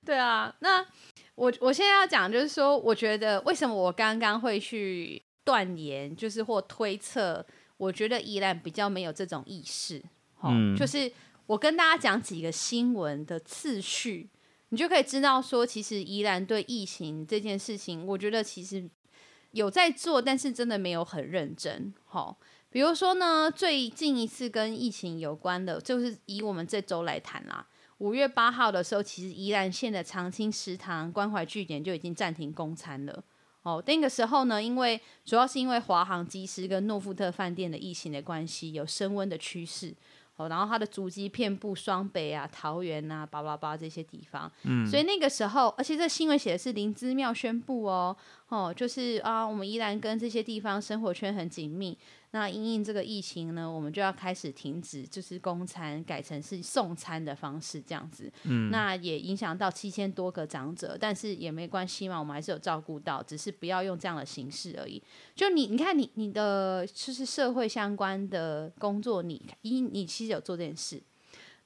[0.04, 0.54] 对啊。
[0.60, 0.84] 那
[1.34, 7.44] 我我现在要讲，就是说，我觉得为什么我刚刚会去断言，就是或推测，
[7.76, 10.02] 我觉得依然比较没有这种意识。
[10.42, 11.10] 嗯，就是
[11.46, 14.28] 我跟大家讲几个新闻的次序，
[14.68, 18.88] 你就可以知道说，其实宜兰对疫情这件事情，我觉得其实
[19.52, 21.92] 有在做，但是真的没有很认真。
[22.04, 22.38] 好，
[22.70, 27.66] 比如说呢，最近一次跟疫情有关的，就是以我们这周来谈啦。
[27.98, 33.24] 五月八号的时候，其实宜兰县的长青食堂关怀据点就已经暂停供餐了。
[33.62, 39.94] 哦，那个时候呢，因为主要是因为华航机师跟诺富特饭店的疫情的关系，有升温的趋势。
[40.36, 44.50] 哦，然后它的足迹遍布双北啊、桃园啊、叭叭叭这些地方。
[44.64, 48.16] 嗯，所以那个时候，而且这新闻写的是林芝庙宣布哦，
[48.48, 51.96] 哦，就是啊，我们依然跟这些地方生活圈很紧密。
[52.38, 58.30] 那因应这个疫情呢，我们就要开始停止，就是供餐，改成是送餐的方式，这样子。
[58.42, 65.02] 嗯，那也影响到七千多个长者，但是也没关系嘛，我们还是有照顾到，只是不要用这样的形式而已。
[65.34, 71.02] 就你，你看你你的就是社会相关的工作，你一你其实有做这件事，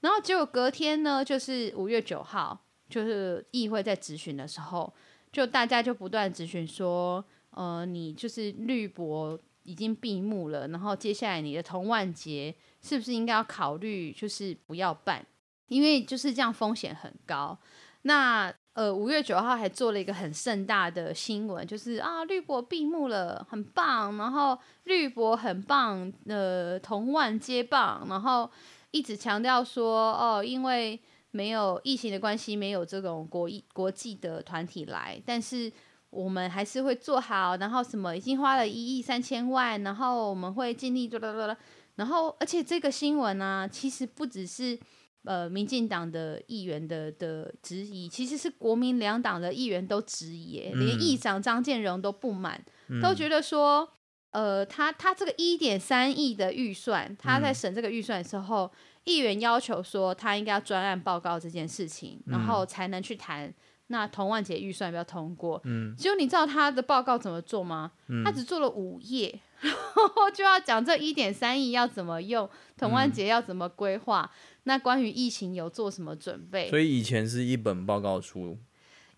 [0.02, 4.94] 然后结果隔天呢，就是五月九号，就是议会在质询的时候，
[5.32, 9.36] 就大家就不断质询说，呃，你就是绿博。
[9.70, 12.52] 已经闭幕了，然后接下来你的同万节
[12.82, 15.24] 是不是应该要考虑，就是不要办，
[15.68, 17.56] 因为就是这样风险很高。
[18.02, 28.50] 那呃五月九号还做了一个很盛大的新闻，就是啊绿博闭幕了，很棒，然后绿博很棒，呃同万接棒，然后
[28.90, 30.98] 一直强调说哦，因为
[31.30, 35.72] 没有疫情的关系，没有这种国国际的团体来，但是。
[36.10, 41.56] 我们还是会做好，然后什么已经花了一亿三千万，然后我们会尽力做啦啦啦，
[41.94, 44.76] 然后而且这个新闻呢、啊，其实不只是
[45.24, 53.88] 呃民进党的议员的的质疑，其实是国民两党的议员都质疑，嗯、连议长张建荣都不满，嗯、都觉得说，
[54.32, 58.70] 呃，他他这个一点三亿的预算，他在审这个预算的时候，嗯、
[59.04, 63.54] 议员要求说他应该要专案报告这件事情，然后才能去谈。
[63.90, 65.60] 那童万杰预算要不要通过？
[65.64, 67.90] 嗯，结果你知道他的报告怎么做吗？
[68.08, 74.30] 嗯、他只做了五页， 然后就要讲这一点三亿要怎么用，童万杰要怎么规划。
[74.32, 76.70] 嗯、那关于疫情有做什么准备？
[76.70, 78.58] 所以以前是一本报告书。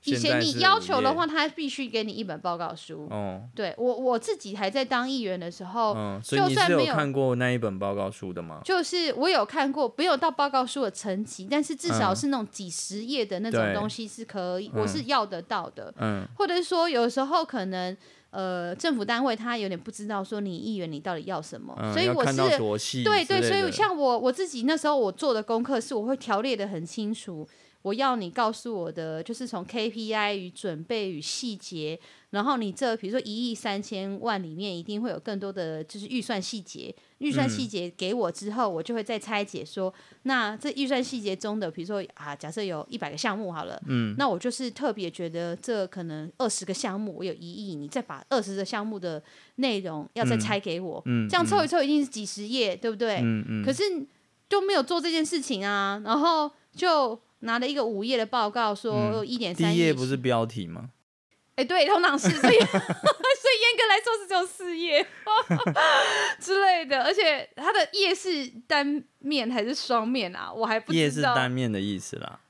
[0.04, 3.06] 以前你要求的话，他必须给你一本报告书。
[3.10, 8.60] 哦，对我我自己还在当议员的时候，嗯，所以你是有看过那一本报告书的吗？
[8.64, 15.94] 就是我有看过，没有到报告书的层级，但是至少是那种几十页的那种东西是可以，我是要得到的。
[15.98, 17.96] 嗯，或者是说有时候可能
[18.30, 22.26] 呃政府单位他有点不知道说你议员你到底要什么，所以我
[22.76, 27.46] 是对对，所以像我我自己那时候我做的功课是我会条列的很清楚。
[27.82, 31.98] 我要你告诉我的，就是从 KPI 与准备与细节，
[32.30, 39.92] 然后你这比如说一亿三千万里面一定会有更多的就是预算细节，预算细节给我之后，我就会再拆解说，
[40.22, 49.20] 那这预算细节中的，比如说啊，假设有一百个项目好了，嗯，那我就是特别觉得这可能二十个项目我有一亿，你再把二十个项目的
[49.56, 53.16] 内容要再拆给我，嗯，这样凑一凑一定是几十页，对不对？
[53.16, 53.82] 嗯嗯，可是
[54.48, 57.20] 就没有做这件事情啊，然后就。
[57.42, 59.74] 拿了一个五页的报告，说一点三亿。
[59.74, 60.90] 第一页不是标题吗？
[61.54, 65.06] 哎、欸，对，通常是，所以 所以严格来说是只有四页
[66.40, 70.52] 之类的，而且它的页是单面还是双面啊？
[70.52, 71.02] 我还不知道。
[71.02, 72.40] 页是单面的意思啦。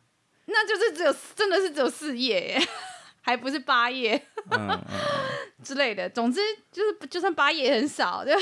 [0.47, 2.69] 那就是只有真的是只有四页耶，
[3.23, 4.81] 还不是八页、嗯嗯、
[5.65, 6.09] 之类的。
[6.09, 8.33] 总之就是就算八页也很少，就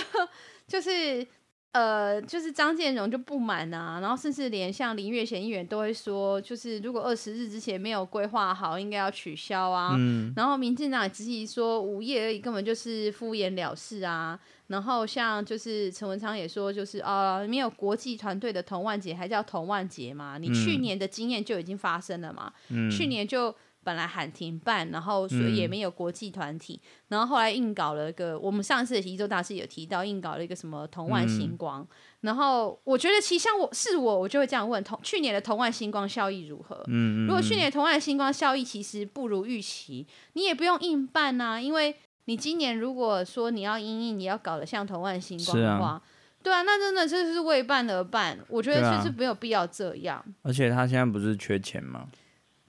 [0.67, 1.27] 就是。
[1.73, 9.95] 呃，就是张建荣就不满啊，然后甚至连像林月贤议员都会说，就是如果二十日之前没有规划好，应该要取消啊。
[9.97, 10.33] 嗯。
[10.35, 14.37] 然后民进党也质疑说午夜而已，根本就是敷衍了事啊。
[14.67, 20.39] 然后像就是陈文昌也说，就是啊，没有国际团队的童万节还叫童万节嘛？
[20.39, 22.53] 你去年的经验就已经发生了嘛？
[22.71, 22.91] 嗯。
[22.91, 23.55] 去年就。
[23.83, 31.89] 本来喊停办，然后所以也没有国际团体，嗯、然后后来硬搞了一个，我们上次的宜周大师有提到，硬搞了一个什么同万星光，嗯、
[32.21, 36.77] 然后我觉得其实像我是我，我就会这样问：同去年的同万星光效益如何？
[36.89, 46.03] 嗯嗯、如果去年的童玩星光效益其实不如预期，你也不用硬办呐、啊，因为你今年如果说你要因应，你要搞得像同万星光的话，啊
[46.43, 50.25] 对啊，那真的就是为办而办，我觉得其实没有必要这样。
[50.43, 52.07] 而且他现在不是缺钱吗？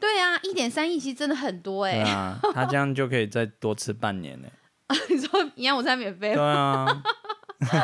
[0.01, 2.03] 对啊，一点三亿其实真的很多哎、欸。
[2.03, 4.47] 对啊，他这样就可以再多吃半年呢、
[4.87, 4.97] 欸。
[5.09, 6.33] 你说营养午餐免费？
[6.33, 7.03] 对啊，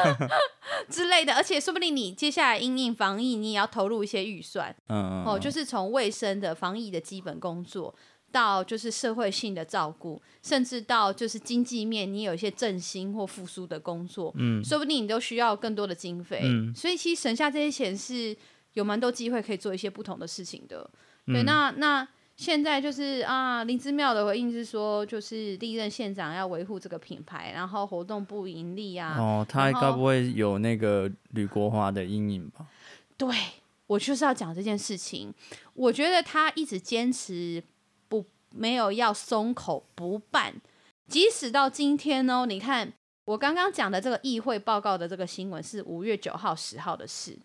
[0.89, 4.75] 之类的，而且说不定你接下来因应防疫，你也要投入一些预算。
[4.89, 7.93] 嗯哦，就是从卫生的防疫的基本工作，
[8.31, 14.33] 到就是社会性的照顾，甚至到就是经济面，你有一些振兴或复苏的工作。
[14.37, 16.41] 嗯，说不定你都需要更多的经费。
[16.43, 18.35] 嗯，所以其实省下这些钱是
[18.73, 20.89] 有蛮多机会可以做一些不同的事情的。
[21.27, 22.07] 对，那那
[22.37, 29.17] 现在就是啊，林之妙的回应是说，就是历任县长要维护这个品牌，然后活动不盈利啊。
[29.19, 32.65] 哦，他该不会有那个吕国华的阴影吧？
[33.17, 33.35] 对，
[33.87, 35.33] 我就是要讲这件事情。
[35.73, 37.61] 我觉得他一直坚持
[38.07, 40.53] 不没有要松口不办，
[41.07, 42.93] 即使到今天哦，你看
[43.25, 47.37] 我刚刚讲的这个议会报告的这个新闻是五月九号、十号的事。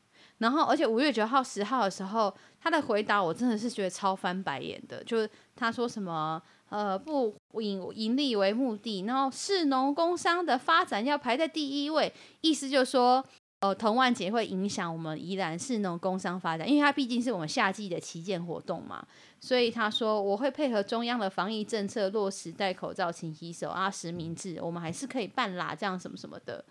[0.43, 5.03] 然后，而且五月九号、十号的时候，他的回答我真的是觉得超翻白眼的。
[5.05, 13.25] 就是他说什么，呃，不以盈利为目的，然后市农工商的发展要排在第一位，意思就是说，
[13.61, 19.07] 呃，童玩节会影响我们宜兰市农工商发展，因为它毕竟是我们夏季的旗舰活动嘛。
[19.41, 26.65] 所以他说我会配合中央的防疫政策，落实戴口罩、勤洗手啊，实名制，我们还是可以办啦，这样什么什么的。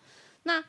[0.44, 0.62] 那。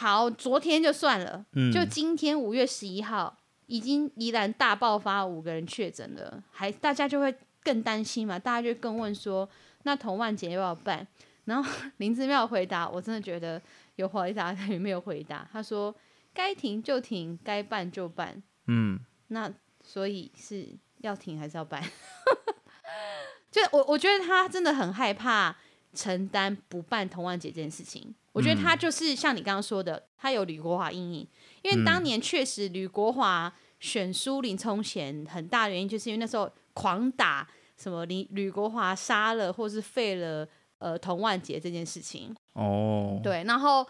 [0.00, 3.36] 好，昨天就算了，嗯、就今天五月十一号，
[3.66, 9.46] 已经宜兰大爆发五个人确诊了，还大家就会更担心嘛，大家就更问说，
[9.82, 11.06] 那童玩节要不要办？
[11.44, 13.60] 然后 林姿妙回答，我真的觉得
[13.96, 15.46] 有回答等于没有回答。
[15.52, 15.94] 他说
[16.32, 18.42] 该停就停，该办就办。
[18.68, 18.98] 嗯，
[19.28, 19.52] 那
[19.84, 20.66] 所以是
[21.02, 21.82] 要停还是要办？
[23.52, 25.54] 就我我觉得他真的很害怕
[25.92, 28.14] 承担不办童玩节这件事情。
[28.32, 31.28] 我觉得他就是像你刚刚说的，他有吕国华阴影，
[31.62, 40.46] 因为当年确实吕国华选输林冲贤很大的原因，就是因为那时候狂打什么吕吕国华杀了或是废了
[40.78, 42.34] 呃童万杰这件事情。
[42.54, 43.86] 哦，对，然后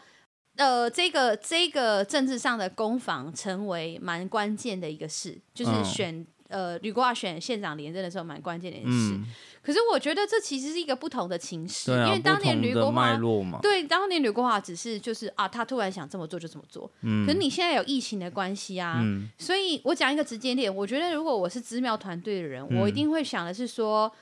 [0.56, 6.26] 呃这个这个政治上的攻防成为蛮关键的一个事，就是选。
[6.48, 9.24] 呃，吕国华选县长连任的时候蛮关键的一件事，嗯、
[9.70, 13.16] 可是我觉得这其实是一个不同的情势，啊、因为当年吕国华
[13.62, 24.12] 对当年吕国华只是就是啊，他突然想这么做就这么做，嗯、可是你现在有疫情的关系啊，嗯、所以我讲一个直接点，我觉得如果我是姿妙团队的人，嗯、我一定会想的是说，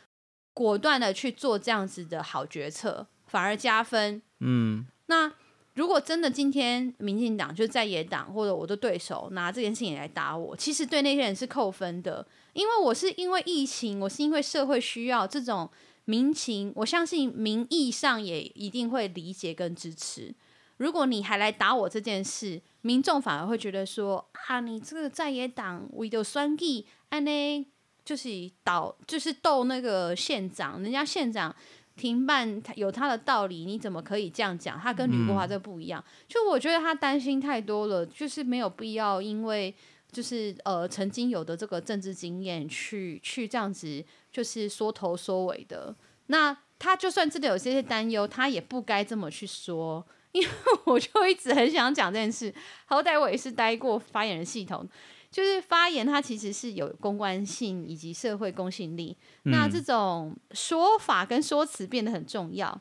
[0.53, 5.33] 果断的去做这样子的好决策，反而加分，嗯，那。
[5.75, 12.27] 如果真的今天民进党就在野党或者我的对手拿这件事情来打我，其实对那些人是扣分的，
[12.59, 15.71] 因为我是因为疫情，我是因为社会需要这种
[16.07, 20.35] 民情，我相信民意上也一定会理解跟支持。
[20.79, 27.67] 如果你还来打我这件事，民众反而会觉得说啊，你这个在野党为了选举，安呢
[28.05, 31.55] 就是倒就是斗那个县长，人家县长。
[31.95, 34.79] 停办他有他的道理，你怎么可以这样讲？
[34.79, 39.75] 他跟吕国华这不一样，嗯、就我觉得他担心太多了，就是没有必要，因为
[40.11, 45.95] 就是呃曾经有的这个政治经验去去这样子，就是缩头缩尾的。
[46.27, 50.49] 那他就算真的有这些担忧，他也不该这么去说，因为
[50.85, 52.55] 我就一直很想讲这件事。
[52.87, 54.89] 好歹我也是待过发言人系统。
[55.31, 59.15] 就是发言，它其实是有公关性以及社会公信力。
[59.45, 62.81] 嗯、那这种说法跟说辞变得很重要。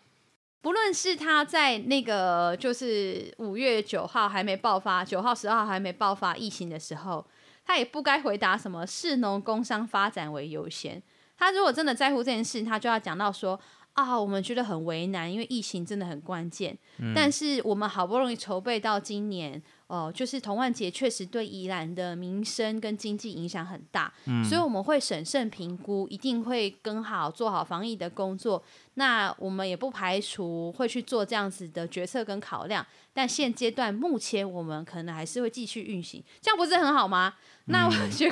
[0.61, 7.25] 不论是他在那个就是五月九号还没爆发，九号十号还没爆发疫情的时候，
[7.65, 11.01] 他也不该回答什么市农工商发展为优先。
[11.37, 13.59] 他如果真的在乎这件事，他就要讲到说
[13.97, 16.77] 啊，我们觉得很为难，因为疫情真的很关键。
[16.99, 19.61] 嗯、但是我们好不容易筹备到今年。
[19.87, 28.61] 哦，就是童万节确实对宜兰的民生跟经济影响很大，嗯，所以我们会审慎评估，一定会跟好做好防疫的工作。
[28.95, 32.85] 那我们也不排除会去做这样子的决策跟考量，
[33.17, 37.33] 但现阶段目前我们可能还是会继续运行，这样不是很好吗？
[37.65, 37.89] 嗯、那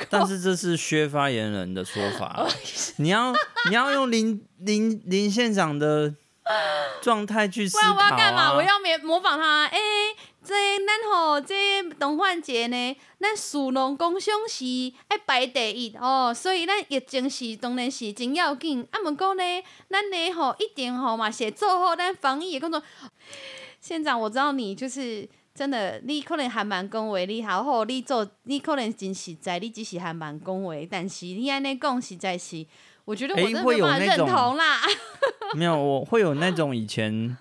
[0.08, 2.46] 但是这是薛发言人的说法，
[2.98, 3.32] 你要
[3.68, 6.14] 你要用林林林县长的
[7.02, 8.54] 状态去思考、啊、不然我要干嘛？
[8.54, 9.64] 我要模仿他？
[9.64, 10.16] 哎、欸。
[10.46, 14.64] 这咱吼，这童玩节呢，咱属龙工商是
[15.08, 18.86] 爱排第一哦，所以咱疫情是当然是真要紧。
[18.92, 19.42] 啊，毋过呢，
[19.90, 22.80] 咱呢吼一定吼嘛，是做好咱防疫的工作。
[23.86, 32.66] 县长，我知道你就是真的，你可能还蛮恭维，你好好，你做，你可能真实在，你只是还蛮恭维，但是你安尼讲实在是，
[33.04, 34.80] 我觉得我真的没办法认同啦。
[34.80, 34.88] 欸、
[35.56, 37.36] 没有，我会有那种以前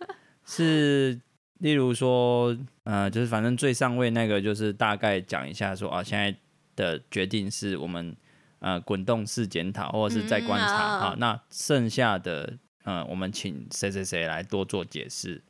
[0.45, 1.19] 是。
[1.59, 6.35] 例如说，呃，就是反正最上位那个，就是大概讲一下说啊，现在
[6.75, 8.13] 的决定是我们
[8.59, 11.19] 呃滚动式检讨，或者是在观察啊、嗯。
[11.19, 15.41] 那剩下的，呃，我们请谁谁谁来多做解释。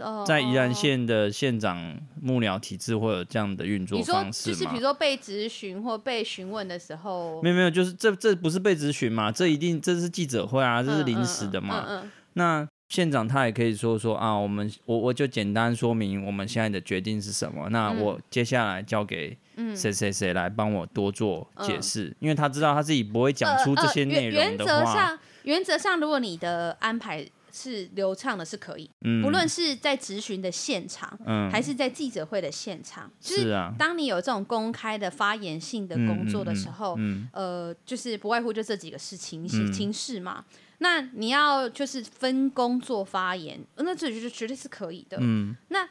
[0.00, 4.56] 哦、在宜兰县的县长幕僚体制会有这样的运作方式吗？
[4.56, 9.30] 就是比如说被质询或被询问的时候，没有没有，就是这这不是被质询嘛？
[9.30, 11.84] 这一定这是记者会啊，这是临时的嘛？
[11.86, 19.36] 嗯嗯嗯嗯、那县长他也可以说说啊，我们我我就简单说明我们现在的决定是什么，那我接下来交给
[19.76, 24.72] 谁谁谁来帮我多做解释，嗯、因为他知道他自己不会讲出这些内容的话。
[24.72, 40.44] 呃呃、原则上，原则上，如果你的安排是流畅的，是可以，嗯、不论是在质询的现场，嗯、还是在记者会的现场，就是当你有这种公开的发言性的工作的时候，嗯嗯嗯、呃，就是不外乎就这几个事情情情势嘛。
[40.78, 45.18] 那你要就是分工作发言，那这就是绝对是可以的。
[45.20, 45.86] 嗯，那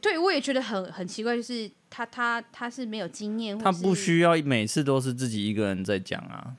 [0.00, 6.54] 对我也觉得很很奇怪，就是他他他是没有经验，他不需要每次都是自己一个人在讲啊。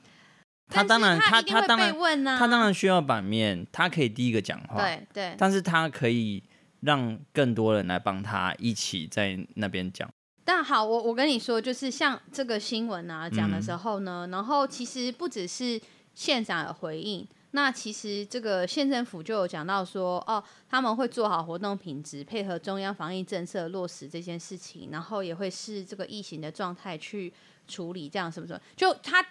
[0.70, 1.93] 他当然他他当然
[2.38, 5.36] 他当然需要版面，他可以第一个讲话，对对。
[5.38, 6.43] 但是他可以
[6.82, 10.09] 让更多人来帮他一起在那边讲。
[10.43, 15.80] 但好，我我跟你说，就是像这个新闻啊讲的时候呢，嗯、然后其实不只是
[16.13, 17.28] 县长有回应。
[17.51, 27.34] 那其实这个县政府就有讲到说，哦，他们会做好活动品质，配合中央防疫政策落实这件事情，然后也会视这个疫情的状态去
[27.68, 28.59] 处理，这样是不是？
[28.76, 29.26] 就他，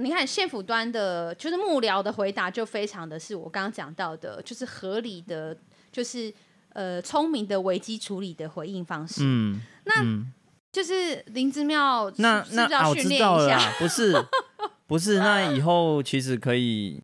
[0.00, 5.56] 你看县府端的，就是幕僚的回答就非常的是我刚刚讲到的，就是合理的，
[5.92, 6.32] 就是
[6.74, 9.22] 呃聪明的危机处理的回应方式。
[9.24, 10.32] 嗯，那、嗯、
[10.72, 14.14] 就是林之妙那那啊，我知道了，不是
[14.86, 17.02] 不是，那以后其实可以。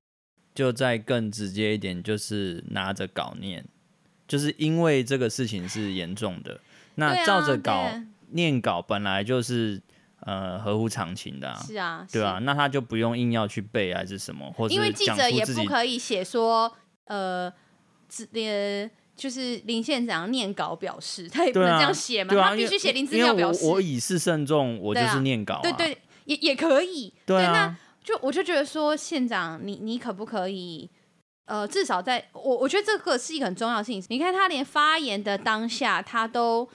[0.55, 3.65] 就再更直接一点，就是拿着稿念，
[4.29, 6.61] 就是因为这个事情是严重的，
[6.95, 7.91] 那照着稿
[8.31, 9.83] 念稿本来就是
[10.25, 16.73] 呃合乎常情的，啊，是啊，对啊，那他就不用硬要去背还是什么，或者因为记者也不可以写说
[17.05, 17.53] 呃，
[18.33, 23.67] 呃，就是林县长念稿表示，他也不能这样写嘛，他必须写林资料表示。
[23.67, 27.79] 我以示慎重，我就是念稿，啊，对对，也也可以，对啊。
[28.03, 30.91] 就我就觉得说，县长，你你可不可以，
[31.47, 34.05] 呃，至少在我我觉得这个是一个很重要的事情。
[34.11, 36.69] 你看他连发言的当下，他都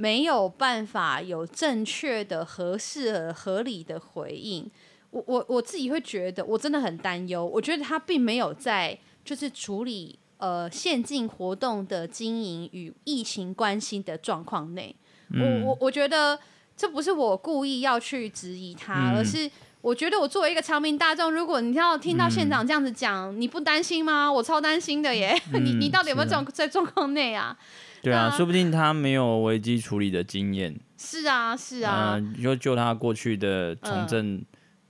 [0.00, 4.70] 没有办法有正确的、合适和合理的回应。
[5.10, 7.44] 我我我自己会觉得，我真的很担忧。
[7.44, 14.94] 我觉得他并没有在就是处理呃县境活动的经营与疫情关系的状况内。
[15.30, 16.38] 嗯、我我我觉得
[16.76, 19.50] 这不是我故意要去质疑他，嗯、而是。
[19.80, 24.30] 我觉得我作为一个长民大众，如果你要听到县长这样子讲，嗯、你不担心吗？
[24.30, 25.40] 我超担心的耶！
[25.54, 27.56] 嗯、 你你到底有没有状在状况内啊？
[28.02, 30.78] 对啊，说不定他没有危机处理的经验。
[30.96, 32.20] 是啊，是啊。
[32.42, 34.44] 就、呃、就他过去的从政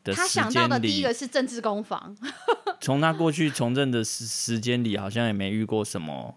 [0.04, 2.16] 他想到的第一个是政治攻防。
[2.80, 6.34] 从他过去从政的时时间里，好像也没遇过什么。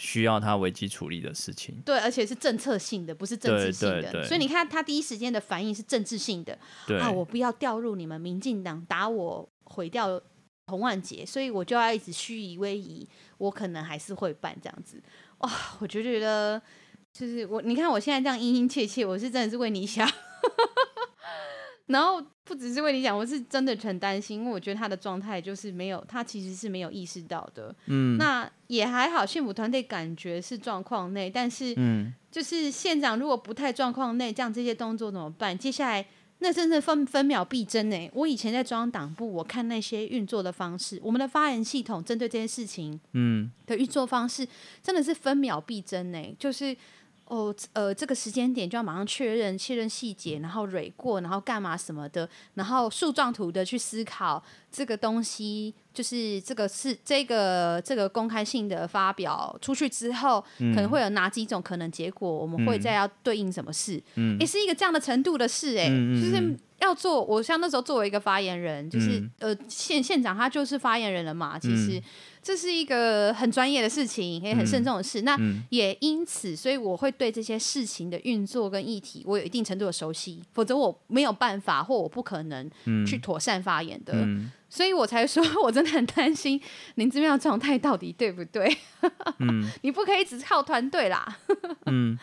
[0.00, 4.22] 需要他危机处理的事情，对，而且是政策性的，不是政治性的。
[4.22, 6.56] 所以你看，他第一时间的反应是政治性的。
[6.86, 10.22] 对啊，我不要掉入你们民进党打我毁掉
[10.68, 15.02] 洪万杰，所以我就要一直虚以委蛇，我可能还是会办这样子。
[15.38, 16.60] 哇，我就觉得
[17.12, 20.08] 就是我，你看我现在这样殷殷切切，我是真的是为你想。
[21.86, 27.74] 然后不只是为你想，我是真的很担心，因为我觉得他的状态就是没有，他其实是没有意识到的。
[27.86, 35.56] 嗯，那也还好，幸福团队感觉是状况内，但是，嗯，就是县长如果不太状况内，这样这些动作怎么办？
[35.56, 36.06] 接下来
[36.40, 38.10] 那真的分分秒必争呢。
[38.14, 44.46] 我以前在中央党部，我看那些运作的方式，我们的发言系统针对这件事情，嗯，的运作方式
[44.82, 46.76] 真的是分秒必争呢，就是。
[47.30, 67.24] 哦，呃，这个时间点就要马上确认，确认细节，然后蕊过，然后干嘛什么的，然后树状图的去思考这个东西，就是这个是这个这个公开性的发表出去之后，嗯、可能会有哪几种可能结果，我们会再要对应什么事，嗯，也是一个这样的程度的事，哎，嗯、就是要做。
[67.24, 71.98] 我像那时候作为一个发言人，就是、嗯、呃县县长他就是发言人了嘛，其实。
[71.98, 72.02] 嗯
[72.40, 75.20] 这是一个很专业的事情，也很慎重的事。
[75.20, 75.38] 嗯、那
[75.68, 82.70] 也因此，所以我会对这些事情的运作跟议题，我有一定程度的熟悉，否则我没有办法或我不可能
[83.06, 84.14] 去妥善发言的。
[84.14, 86.60] 嗯、所以我才说 我真的很担心
[86.96, 88.76] 林志妙状态到底对不对？
[89.38, 91.38] 嗯、 你不可以只靠团队啦。
[91.86, 92.18] 嗯，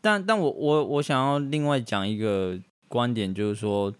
[0.00, 2.58] 但但我我我想要另外讲一个
[2.88, 3.92] 观点，就是说，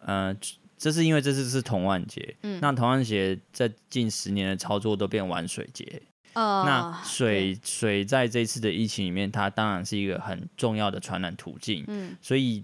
[0.00, 0.36] 呃。
[0.80, 6.00] 这是因为这次是童万节，嗯、那童万节在近十年的操作都变玩水节，
[6.34, 12.62] 哦、那水水在这次的疫情里面，它当然是一个很重要的传染途径，嗯、所以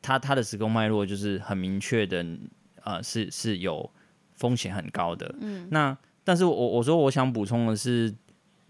[0.00, 2.24] 它它的时空脉络就是很明确的，
[2.84, 3.90] 呃，是是有
[4.34, 8.14] 风险很高的，嗯、那但是我我说我想补充的是，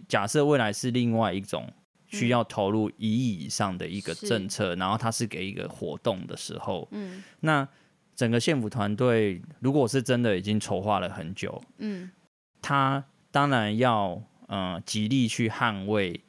[0.08, 1.72] 假设未来是另外一种
[2.06, 7.68] 需要投入一亿以上的一个政策，嗯、然后它是给一个活动的时候，嗯、那。
[8.16, 12.11] 整个县府团队，如果是真的已经筹划了很久，嗯，
[12.61, 16.22] 他当然要呃极力去捍卫。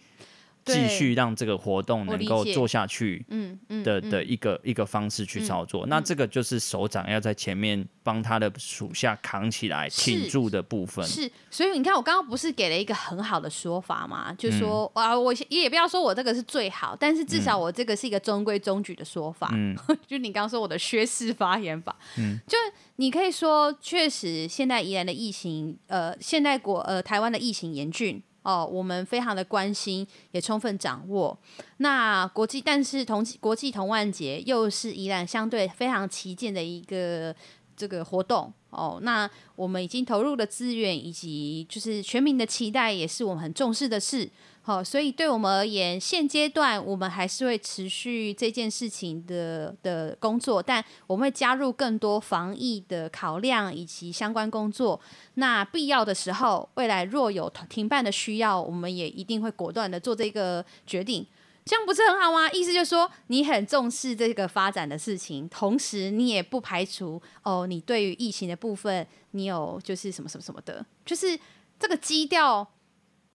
[0.65, 11.05] 继续让这个活动能够做下去，嗯嗯的的一个一个方式去操作，那这个就是首长要在前面帮他的属下扛起来挺住的部分。
[11.05, 14.33] 是，所以你看，我刚刚不是给了一个很好的说法吗？
[14.37, 19.49] 就说啊，我也不要说我这个是最好，但是至少我这个是一个中规中矩的说法。
[19.53, 19.75] 嗯，
[20.07, 22.57] 就你刚刚说我的薛氏发言法，嗯，就
[22.97, 28.21] 你可以说，确实现在宜兰的疫情，呃，现在国呃台湾的疫情严峻。
[28.43, 31.37] 哦，我们非常的关心，也充分掌握。
[31.77, 37.35] 那国际，但是同国际同万节又是宜兰相对非常旗舰的一个
[37.75, 38.51] 这个活动。
[38.71, 44.29] 哦，那我们已经投入的资源，以及就是全民的期待，也是我们很重视的事。
[44.63, 55.01] 好，所以对我们而言，现阶段我们还是会持续这件事情的的工作，但我们会加入更多防疫的考量以及相关工作。
[55.33, 61.25] 那必要的时候，未来若有停办的需要，我们也一定会果断的做这个决定。
[61.65, 62.47] 这样不是很好吗？
[62.51, 71.39] 意思就是说，你很重视这个发展的事情，同时你也不排除哦，你对于疫情的部分，你有就是什么什么什么的，就是
[71.79, 72.67] 这个基调。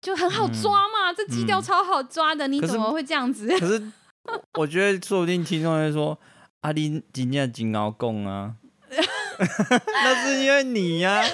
[0.04, 3.48] 就很好抓嘛，嗯、这基调超好抓的，嗯、你怎么会这样子？
[3.58, 3.82] 可是
[4.60, 6.20] 我觉得说不定听众会说
[6.62, 8.54] ：“阿林今天金鳌贡啊，
[8.92, 11.26] 那是因为你呀、啊。”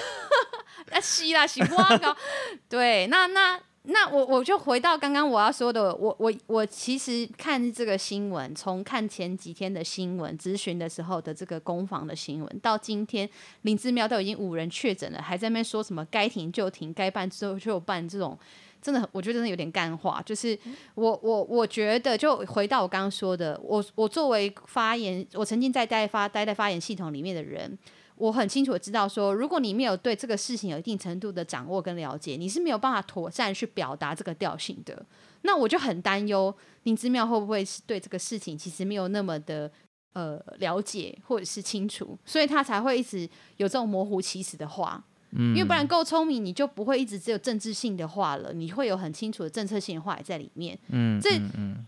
[0.90, 2.16] 啊，是啦，是我搞。
[2.70, 3.60] 对，那那。
[3.84, 13.28] 那我我就回到刚刚我要说的，我我我其实看这个新闻，从看前几天的新闻咨询的时候的这个攻防的新闻，到今天
[13.62, 18.38] 林姿妙都已经五人确诊了，还在那边说什么该停就停，该办之后就办，这种
[18.82, 20.22] 真的我觉得真的有点干话。
[20.26, 20.56] 就是
[20.94, 27.78] 我我我觉得就回到我刚刚说的，我我作为发言，我曾经在待发待在发言系统里面的人。
[28.20, 35.04] 我很清楚知道说，如果你没有对这个事情有一定程度的掌握跟了解，你是没有办法妥善去表达这个调性的。
[35.40, 39.72] 那我就很担忧林之妙会不会是对这个事情其实没有那么的
[40.12, 45.02] 呃了解或者是清楚，所以他才会一直有这种模糊其实的话。
[45.32, 50.78] 嗯，因为不然够聪明，你就不会一直只有政治性的话了，你会有很清楚的政策性的话也在里面。
[50.88, 51.40] 嗯，这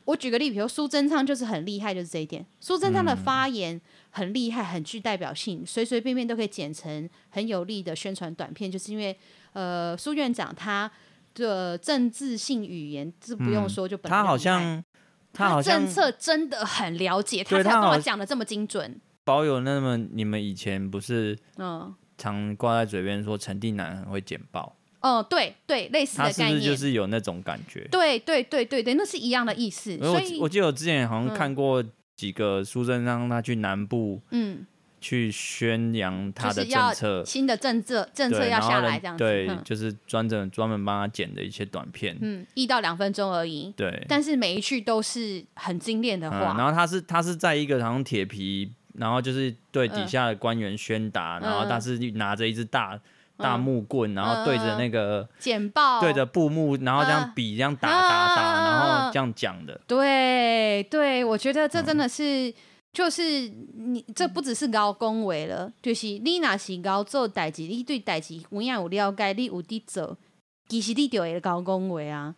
[0.04, 2.44] 我举个例，比如苏贞昌就是很厉害，就是这一点。
[2.60, 3.80] 苏贞昌的发言
[4.10, 9.18] 很厉害，很具代表性，随随便便都可以剪成很有力的宣传短片，就是因为
[9.54, 10.90] 呃，苏院长他
[11.34, 14.84] 的政治性语言是不用说就本来他好像
[15.32, 19.00] 他好像政策真的很了解，他才跟我讲的这么精准。
[19.24, 21.92] 保有那么你们以前不是嗯。
[22.22, 27.88] 常挂在嘴边说陈定南很会剪报，哦，对对，类似的概念，他是不是就是有那种感觉？
[27.90, 29.98] 对对对对对，那是一样的意思。
[29.98, 34.64] 所以我，我记得我之前好像看过几个苏贞昌他去南部，嗯，
[35.00, 48.70] 去宣扬他的政策，新的政策政策要下来这样子，对，就是专门专门帮他剪的一些短片，嗯，一到两分钟而已，对，但是每一句都是很精炼的话，然后他是他是在一个好像铁皮。
[48.94, 53.00] 然后就是对底下的官员宣达，嗯、然后他是拿着一支大、嗯、
[53.38, 59.80] 大木棍，然后对着那个简报，对着布幕，然后这样比，这样打打打，然后这样讲的。
[59.86, 62.54] 对对，我觉得这真的是，嗯、
[62.92, 63.22] 就是
[63.74, 70.16] 你这不只是高恭维了，就是你若是高做代志，你对代志有影有了解，你有滴做，
[70.68, 72.34] 其实你就会高恭维啊。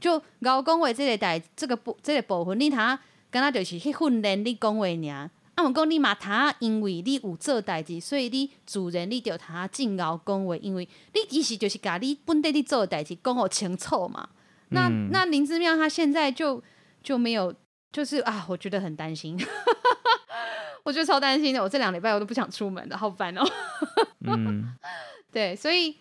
[0.00, 2.98] 就高恭维这个代，这个部这个部分，你他
[3.30, 5.28] 跟他就是去训练你恭维尔。
[5.58, 14.28] 啊，我讲你嘛，他因为你有做代志，所以你自然你就他敬傲恭维，因为你其实就是把你本地你做的代志讲好清楚嘛。
[14.68, 16.62] 那、嗯、那林之妙他现在就
[17.02, 17.52] 就没有，
[17.90, 19.36] 就是啊，我觉得很担心，
[20.84, 21.60] 我觉得超担心的。
[21.60, 23.42] 我这两礼拜我都不想出门的，好烦哦。
[24.20, 24.76] 嗯，
[25.32, 25.96] 对，所以。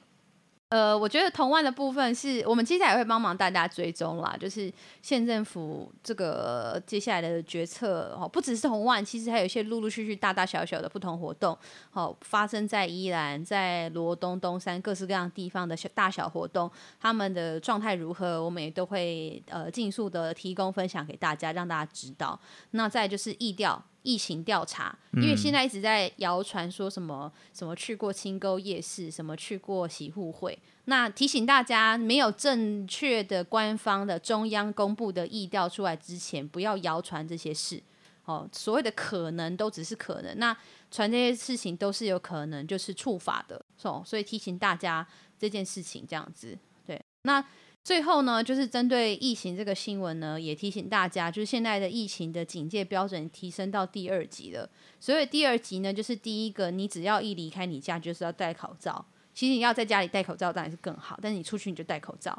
[0.70, 4.70] 呃，我觉得同万的部分是我们接下来会帮忙大家追踪啦，就是
[5.02, 11.58] 县政府这个接下来的决策哦，不只是同万，其实还有一些陆陆续续大大小小的不同活动，
[11.90, 22.38] 好发生在宜兰、在罗东、东山各式各样地方的小大小活动，他们的状态如何，我们也都会呃尽速的提供分享给大家，让大家知道。
[22.72, 23.82] 那再就是疫调。
[24.08, 30.58] 疫情调查，因为现在一直在谣传说什么什么去过清沟夜市，什么去过喜互会。
[30.86, 37.84] 那提醒大家，没有正确的官方的中央公布的疫调出来之前，不要谣传这些事。
[38.24, 40.56] 哦，所谓的可能都只是可能，那
[40.90, 43.62] 传这些事情都是有可能就是触法的。
[43.84, 45.06] 哦，所以提醒大家
[45.38, 46.58] 这件事情这样子。
[46.86, 47.44] 对，那。
[47.88, 54.70] 最后呢，就是针对疫情这个新闻呢，也提醒大家，就是现在的疫情的警戒标准提升到第二级了。
[55.00, 59.06] 所以第二级呢，就是第一个，你只要一离开你家，就是要戴口罩。
[59.34, 62.38] 其实你要在家里戴口罩当然是更好，但是你出去你就戴口罩。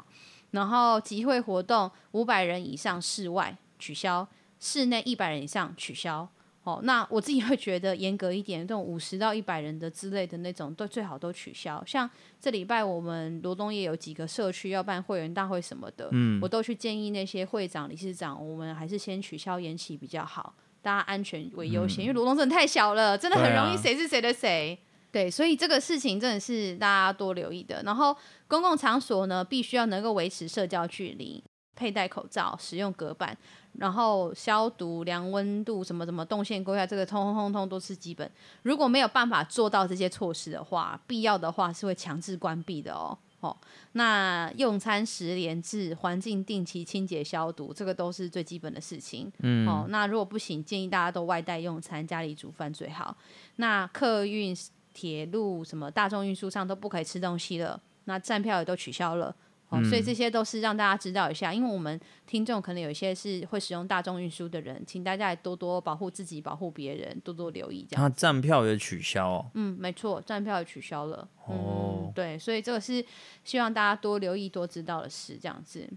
[0.51, 4.27] 然后集会活动五百人以上室外取消，
[4.59, 6.29] 室内一百人以上取消。
[6.63, 11.81] 哦，那我自己会觉得严格一点，这种五十到一百人的之类的那种，都最好都取消。
[11.85, 12.07] 像
[12.39, 24.77] 这礼拜我们罗东也有几个社区要办会员大会什么的，嗯，我都去建议那些会长、理事长，我们还是先取消延期比较好，大家安全为优先，嗯、因为罗东真的太小了，真的很容易谁是谁的谁。
[25.11, 27.81] 对，所以这个事情真的是大家多留意的。
[27.83, 28.15] 然后
[28.47, 31.43] 公共场所呢，必须要能够维持社交距离，
[31.75, 33.35] 佩戴口罩，使用隔板。
[33.79, 38.29] 然后消毒、量温度，什么什么动线规划，这个通通通通都是基本。
[38.63, 43.17] 如果没有办法做到这些措施的话，必要的话是会强制关闭的哦。
[43.39, 43.55] 哦，
[43.93, 49.31] 那用餐时连制，环境定期清洁消毒，这个都是最基本的事情。
[49.39, 53.15] 嗯，哦，那如果不行，建议大家都外带用餐，家里煮饭最好。
[53.55, 54.53] 那客运、
[54.93, 59.33] 铁路什么大众运输上都不可以吃东西了，那站票也都取消了。
[59.69, 68.01] 哦，所以这些都是让大家知道一下，因为我们听众可能有一些是会使用大众运输的人，请大家也多多保护自己，保护别人，多多留意这样。
[68.01, 69.51] 他站票也取消哦。
[69.53, 71.27] 嗯，没错，站票也取消了。
[71.45, 73.05] 哦、嗯，对，所以这个是
[73.43, 75.87] 希望大家多留意、多知道的事，这样子。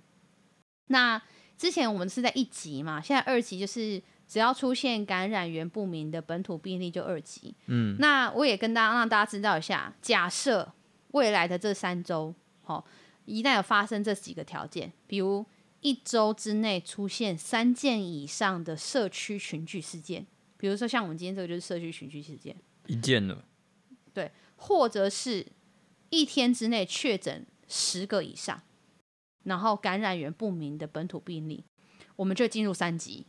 [0.89, 1.21] 那
[1.57, 7.55] 之前我们是在一级嘛，现在二级就是只要出现感染源不明的本土病例就二级。
[7.69, 10.71] 嗯，那我也跟大家让大家知道一下，假设
[11.13, 12.85] 未来的这三周，好。
[13.25, 15.45] 一旦有发生这几个条件，比如
[15.81, 22.57] 一周之内出现三件以上的社区群聚事件，比如说像我们今天这个就是社区群聚事件，
[22.87, 23.45] 一件了，
[24.13, 25.47] 对，或者是
[26.11, 28.63] 一天之内确诊十个以上，
[29.45, 31.65] 然后感染源不明的本土病例，
[32.17, 33.27] 我们就进入三级。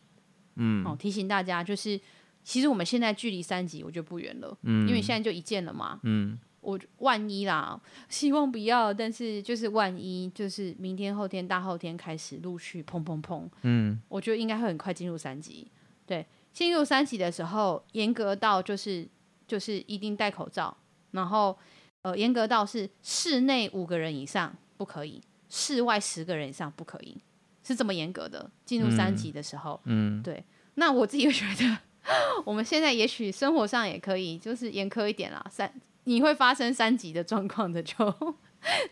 [0.56, 2.00] 嗯，哦，提醒大家，就是
[2.44, 6.40] 其实我们现在距离三级我觉得不远了，嗯，因为现在就一件了嘛，嗯。
[6.64, 15.68] 我万一啦，希望不要，但是就是万一，就是明天、后天、大后天开始陆续砰砰砰，嗯，我觉得应该会很快进入三级。
[16.06, 19.08] 对，进入三级的时候，严格到就是
[19.48, 20.76] 就是一定戴口罩，
[21.12, 21.58] 然后
[22.02, 27.18] 呃，严格到是室内五个人以上不可以，室外十个人以上不可以，
[27.64, 28.50] 是这么严格的。
[28.66, 30.44] 进入三级的时候，嗯，嗯对。
[30.76, 31.78] 那我自己会觉得，
[32.46, 35.74] 我们现在也许生活上也可以，就是严苛一点啦，三。
[36.06, 38.36] 你会发生三级的状况的就，就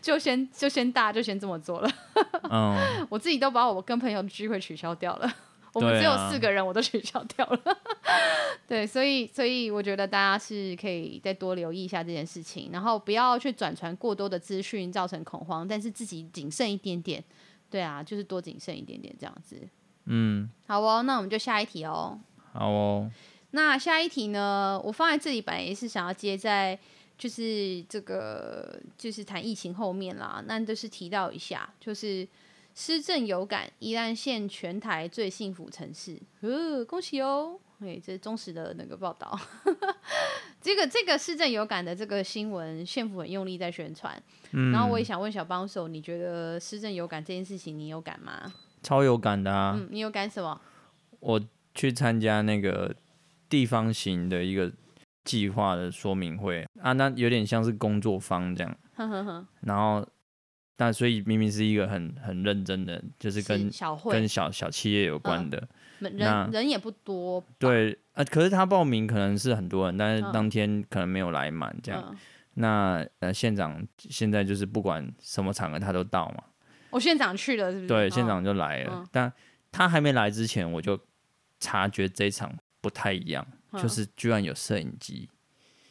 [0.02, 1.90] 就先就先大家就先这么做了。
[2.50, 5.32] 嗯， 我自己都把我跟朋友的聚会取消掉了。
[5.74, 7.78] 我们只有四个人，我都取消掉了。
[8.68, 17.24] 对，所以所以我觉得大家是可以再多留意一下这件事情，然后不要去转传过多的资讯，造成恐慌，但是自己谨慎一点点。
[17.70, 19.56] 对啊，就是多谨慎一点点这样子。
[20.04, 22.20] 嗯，好哦，那我们就下一题哦。
[22.52, 23.10] 好哦。
[23.52, 24.78] 那下一题呢？
[24.84, 26.78] 我放在这里本来也是想要接在。
[27.22, 32.26] 就是这个，就是谈疫情后面啦，那就是提到一下，就是
[32.74, 37.60] 施政有感，宜兰县全台最幸福城市，呃，恭喜哦！
[37.78, 39.38] 哎，这是忠实的那个报道。
[40.60, 44.20] 这个这个施政有感的这个新闻，县府很用力在宣传。
[44.50, 48.52] 嗯，然后我也想问小帮手，你觉得施政有感这件事情，你有感吗？
[48.82, 49.76] 超有感的啊！
[49.78, 50.60] 嗯，你有感什么？
[51.20, 51.40] 我
[51.72, 52.92] 去参加那个
[53.48, 54.72] 地方型的一个。
[55.24, 56.66] 计划的说明会。
[56.80, 60.06] 啊，那有点像是工作坊这样，呵呵呵，然后，
[60.76, 64.12] 但所以明明是一个很很认真的，就是跟小会。
[64.12, 65.68] 跟小小企业有关的，
[66.00, 72.04] 嗯、人人也不多，对啊，可是他报名可能是很多人，但是当天可能没有来满这样。
[72.10, 72.16] 嗯、
[72.54, 76.44] 那呃，县长现在就是不管什么场合他都到嘛，
[76.90, 77.86] 我县长去了是不是？
[77.86, 79.32] 对，县长就来了，嗯、但
[79.70, 80.98] 他还没来之前，我就
[81.60, 83.46] 察觉这场不太一样。
[83.80, 85.28] 就是居然有摄影机，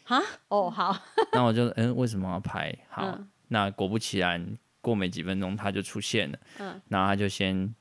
[0.03, 0.21] 哈？
[0.49, 0.95] 哦好，
[1.34, 2.77] 那我就嗯、欸、为什么要拍？
[2.89, 7.73] 好，嗯、那果不其然，过没几分钟他就出现了，嗯，然后他就先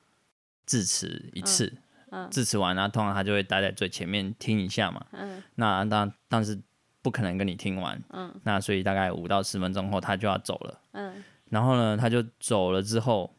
[0.65, 1.67] 致辞一次，
[2.11, 2.31] 嗯，嗯。
[2.31, 6.59] 致辞完，然后通常他就会待在最前面听一下嘛，嗯，那当但是
[7.03, 13.35] 不可能跟你听完，嗯，那所以大概五到十分钟后他就要走了，嗯，然后呢他就走了之后，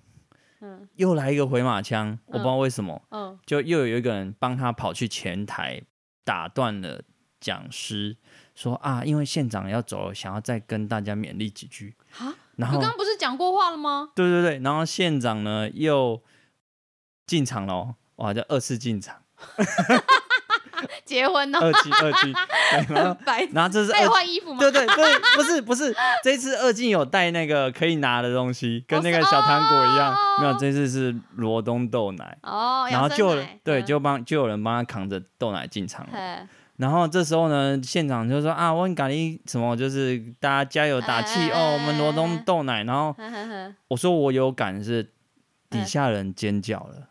[0.59, 5.81] 嗯，又来一个回马枪，我不知道为什么，嗯，就又有一个人帮他跑去前台。
[6.23, 7.01] 打断了
[7.39, 8.17] 讲师，
[8.55, 11.95] 说啊，因为县长要走了，想要再跟大家勉励几句。
[12.17, 14.11] 啊，然后刚刚不是讲过话了吗？
[14.15, 16.21] 对对对，然后县长呢又
[17.25, 19.23] 进场了，哇，就二次进场，
[21.05, 22.33] 结婚哦，二进二进，
[22.95, 23.17] 然后
[23.53, 24.59] 然后这是二换衣服吗？
[24.59, 32.37] 对对对，不是不是，这次二进有带那个可以拿的东西，跟那个小糖果一样，没有，这次是罗东豆奶。
[32.43, 42.83] 哦，然后就对，就帮就有人帮他扛着豆奶进场了，然后这时候呢，现场就说啊，我很感谢什么，就是大家加油打气、呃、哦，我们罗东豆奶。
[42.83, 43.15] 然后
[43.87, 45.07] 我说我有感是
[45.69, 47.07] 底下人尖叫了，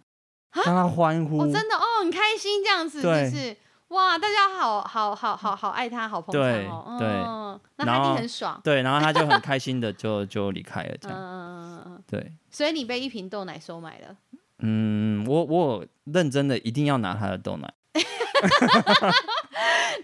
[0.53, 1.77] 让他欢呼，哦、真的？
[1.77, 3.57] 哦，很开心这样子，就是。
[3.91, 14.15] 哇，大家好好好好好爱他，好捧场哦，对，嗯、那他一定很爽，对，然后他就很开心的就 就离开了，这样，嗯对，所以你被一瓶豆奶收买了，
[14.61, 17.75] 嗯，我我认真的一定要拿他的豆奶，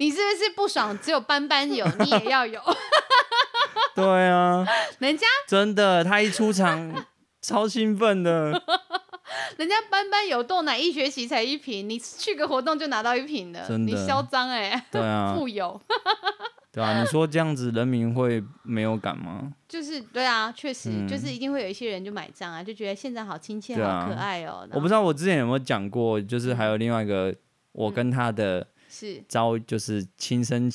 [0.01, 0.99] 你是不是不爽？
[0.99, 2.61] 只有班班有， 你也要有，
[3.95, 4.67] 对啊，
[4.99, 5.25] 人家？
[5.47, 6.93] 真的，他一出场
[7.41, 8.61] 超兴奋的。
[9.59, 14.87] 人家班班有豆奶，一学期才一瓶，你去个活动就拿到一瓶了，真的你嚣张哎！
[14.91, 15.81] 对啊， 富有，
[16.73, 19.53] 对啊，你说这样子人民会没有感吗？
[19.69, 24.67] 就是对啊，确实、嗯、就是一定会有一些人就买账啊，就觉得县长好亲切、啊、好可爱哦。
[24.73, 27.35] 我不知道我之前有没有讲过，就是还有另外一个
[27.73, 30.71] 我跟他的是遭就是亲身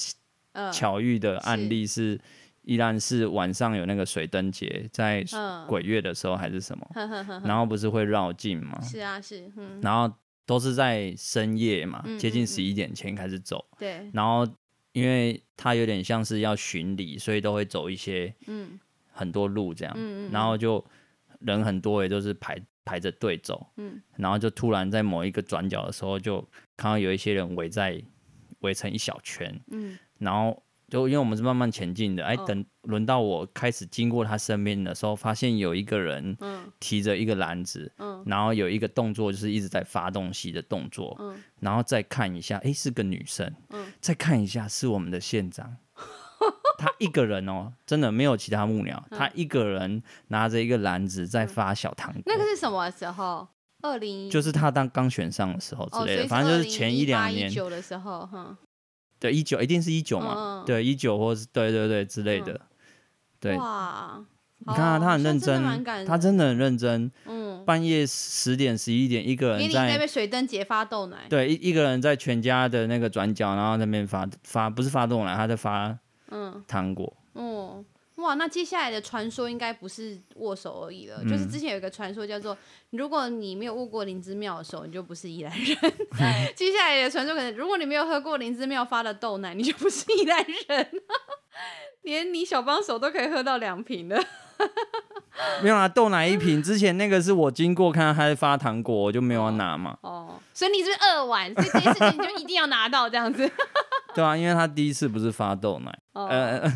[0.74, 2.20] 巧遇的案例是。
[2.64, 5.26] 依然是晚上有那个水灯节，在
[5.68, 8.80] 鬼月的时候还是什么，嗯、然后不是会绕境吗？
[8.82, 10.14] 是啊，是，嗯、然后
[10.46, 13.66] 都是在深夜嘛，嗯、接近十一点前开始走。
[13.80, 14.12] 对、嗯。
[14.14, 14.48] 然后
[14.92, 18.32] 因为它有点像是要巡礼，所以都会走一些
[19.12, 19.94] 很多路这样。
[19.98, 20.86] 嗯、然后就
[21.40, 23.66] 人很多，也都是排排着队走。
[23.78, 26.40] 嗯、然后就突然在某一个转角的时候，就
[26.78, 28.00] 看到有一些人围在
[28.60, 29.60] 围成一小圈。
[29.72, 30.62] 嗯、然后。
[30.92, 36.38] 就因为我们是慢慢前进的，哎，等轮到我开始经过他身边的时候，发现有一个人
[36.82, 45.78] 提着一个篮子，嗯、然后有一个动作就是一直在发东西的动作，嗯、然后再看一下，哎，是个女生，嗯、再看一下是我们的县长，
[46.78, 52.22] 他一个人哦，真的没有其他幕僚，嗯、他一个人拿着一个篮子在发小糖果。
[52.26, 53.48] 那个是什么时候？
[53.84, 58.58] 二零就是他当刚选上的时候之类的，哦、反正就是前一两年九的时候，哈。
[59.22, 60.34] 对，一九一定是一九嘛？
[60.36, 62.54] 嗯、对，一九或是对对对之类的。
[62.54, 62.62] 嗯、
[63.40, 64.20] 对，哇，
[64.58, 67.12] 你看啊，他很认真，真他真的很认真。
[67.28, 71.28] 嗯，半夜十点十一点，一个人在那边水灯节发豆奶。
[71.30, 75.96] 对，一一个人在全家的那个转角，然后那边发发不是发豆奶，他在发
[76.32, 77.16] 嗯糖果。
[77.36, 77.86] 嗯。
[78.22, 81.18] 哇，那接下来的传说应该不是握手而已了。
[81.22, 82.58] 嗯、就是之前有一个传说叫做，
[82.92, 85.78] 如果你没有握过灵芝庙的手，你就不是宜兰人。
[86.20, 90.88] 嗯、接下来的传说可能，如果你没有喝过灵芝庙发的豆奶，你就不是宜兰人。
[92.04, 94.20] 连你小帮手都可以喝到两瓶了。
[95.62, 96.62] 没有啊，豆奶一瓶。
[96.62, 99.98] 之前那个是我经过看到他在发糖果，我就没有要拿嘛。
[100.02, 103.50] 哦，所以你是二碗，所以这件事情你就一定要拿到这样子。
[104.14, 106.00] 对啊，因为他第一次不是发豆奶。
[106.14, 106.28] 哦。
[106.28, 106.72] 呃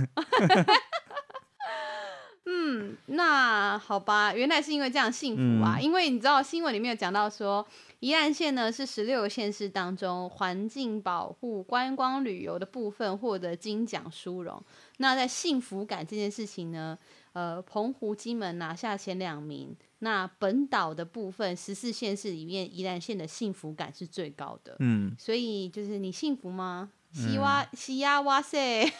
[2.47, 5.77] 嗯，那好吧，原来是因为这样幸福啊！
[5.77, 7.65] 嗯、因为你知道新闻里面有讲到说，
[8.01, 14.61] 宜兰县呢是十六个县市当中环境保护、观光旅游的部分获得金奖殊荣。
[14.97, 16.95] 那在幸福感这件事情呢，
[17.33, 19.75] 呃，澎湖、金门拿下前两名。
[19.99, 24.75] 那本岛的部分，十四县市里面，宜兰县的幸福感是最高的。
[24.79, 26.91] 嗯，所以就是你幸福吗？
[27.11, 28.85] 西哇西呀哇塞！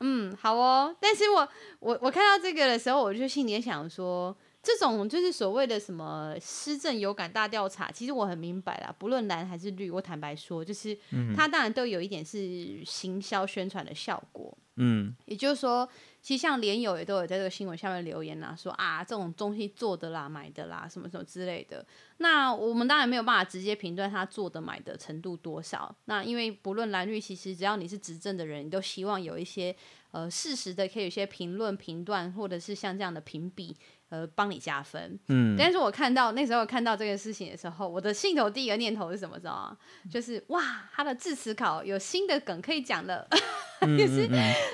[0.00, 0.94] 嗯，好哦。
[1.00, 1.48] 但是我
[1.80, 10.96] 我我看到这个的时候，我就心里想说，这种就是所谓的什么施政有感大调查，其实我很明白啦，不论蓝还是绿，我坦白说，就是
[11.36, 14.56] 它当然都有一点是行销宣传的效果。
[14.76, 15.88] 嗯，也就是说。
[16.20, 21.84] 其实像连友也都有在这个新闻下面留言呐、啊，说啊这种东西做的啦、买的啦，什么什么之类的。
[22.18, 25.94] 那我们当然没有办法直接评断他做的买的程度多少。
[26.06, 29.74] 那因为不论蓝绿，其实只要你是执政的人，你都希望有一些
[30.10, 33.76] 呃事实的，可以有些评论、评断，或者是像这样的评比。
[34.10, 35.18] 呃，帮你加分。
[35.28, 39.38] 嗯，但是我看到那时候看到这个事情的时候，我的心头第一个念头是什么？
[39.38, 39.76] 知道吗？
[40.10, 43.28] 就是哇，他的字词考有新的梗可以讲了。
[43.80, 44.28] 就是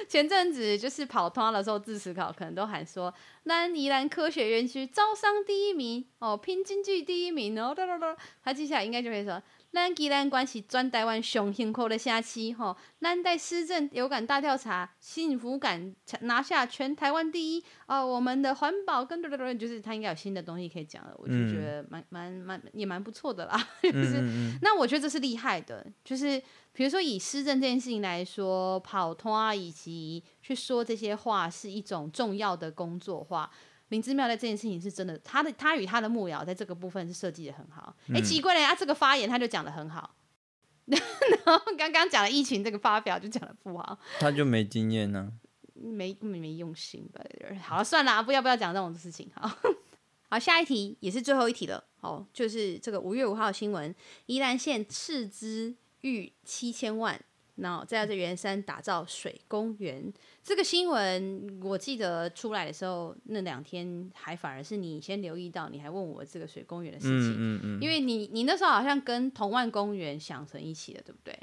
[0.09, 3.13] 前阵子就是跑通的时候，字词考可能都喊说，
[3.43, 9.43] 南宜兰科学园区招商第一名哦，拼经济第一名哦，哒哒哒，他接下来应该就会说。
[9.75, 12.77] 咱宜兰关是全台湾上幸福的城市，吼！
[13.01, 18.07] 咱在施政有感大调查，幸福感拿下全台湾第一哦。
[18.07, 23.69] 我们的环保跟对对对，就是他应该有新的东西可以讲了，我就觉得蛮蛮蛮也蛮不错的啦。
[23.83, 24.23] 就是
[24.63, 26.41] 那我觉得这是厉害的，就是
[26.73, 33.51] 比如说以施政这件事情来说，跑摊以及去说这些话是一种重要的工作话。
[33.89, 37.95] 灵芝庙在这件事情是真的，他的他与他的幕僚在这个部分是设计的很好。
[38.09, 40.17] 哎、嗯，奇怪了，他这个发言他就讲的很好，
[40.87, 41.01] 然
[41.45, 45.33] 后刚刚讲了疫情这个发表就讲的不好，他就没经验呢、啊，
[45.75, 47.23] 没没没用心吧？
[47.61, 49.31] 好了，算了，啊不要不要讲这种事情。
[49.35, 49.51] 好，
[50.31, 51.85] 好，下一题也是最后一题了。
[52.01, 53.95] 哦，就是这个五月五号的新闻，
[54.27, 57.19] 宜兰县斥资逾七千万，
[57.57, 60.13] 然后在这圆山打造水公园。
[60.43, 71.39] 这个新闻我记得出来的时候，那两天还反而是你先留意到，你还问我这个水公园的事情，嗯嗯嗯，因为你你那时候好像跟同万公园想成一起的，对不对？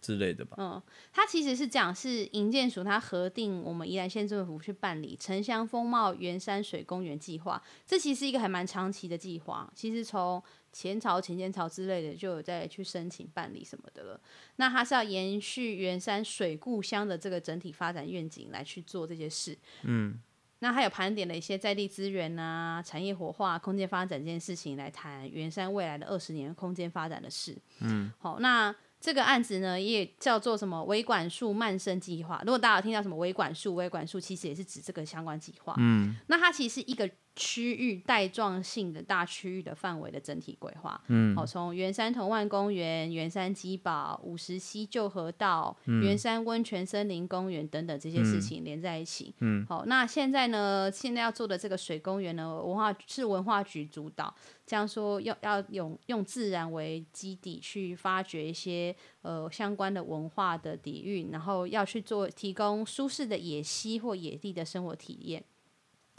[0.00, 0.56] 之类的吧。
[0.58, 0.82] 嗯，
[1.12, 9.70] 它其实是讲是营建署它核定我们宜兰县政府去办理城乡风貌圆山水公园计划，这其实是一个还蛮长期的计划。
[9.74, 10.42] 其实从
[10.72, 14.20] 前朝、前前朝之类的就有在去申请办理什么的了。
[14.56, 19.56] 那它是要延续圆山水故乡的这个整体发展愿景来去做这些事。
[19.82, 20.20] 嗯，
[20.60, 27.56] 那还有盘点了一些在地资源啊、产业活化、空间发展这件事情来谈圆山未来的二十年空间发展的事。
[27.80, 28.74] 嗯，好，那。
[29.02, 32.38] 这个案子呢，也叫做什么“维管束慢生计划”。
[32.44, 35.74] 如果大家有听到什么“维管束”，“维管束”其实也是指这个相关计划。
[35.78, 37.10] 嗯，那它其实是一个。
[37.40, 54.34] 区域带状性的大区域的范围的整体规划，嗯，好，从圆山同万公园、圆山基堡、五十溪旧河道、圆、嗯、山温泉森林公园等等这些事情连在一起，嗯，好，那现在呢，现在要做的这个水公园呢，文化是文化局主导，
[54.66, 65.42] 这样说要要用用自然为基底去发掘一些呃相关的文化的底蕴，然后要去做提供舒适的野溪或野地的生活体验。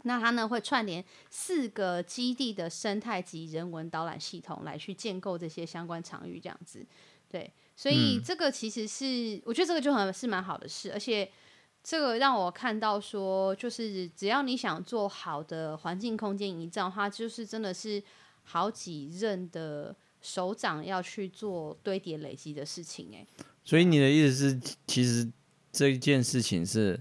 [0.04, 6.84] 那它呢会串联四个基地的生态及人文导览系统来去建构这些相关场域，这样子，
[7.28, 11.30] 对，所以这个其实是、嗯、我觉得这个就很是蛮好的事，而且
[11.82, 18.02] 这个让我看到说，就是只要你想做好的环境空间营造，它就是真的是
[18.42, 23.26] 好几任的首长要去做堆叠累积的事情，哎，
[23.64, 25.30] 所以你的意思是，其实
[25.70, 27.00] 这件事情是。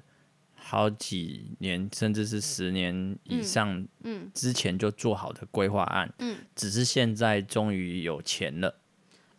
[0.64, 8.80] 好几年，甚至是十年以上，嗯，之前就做好的规划案，嗯，只是现在终于有钱了。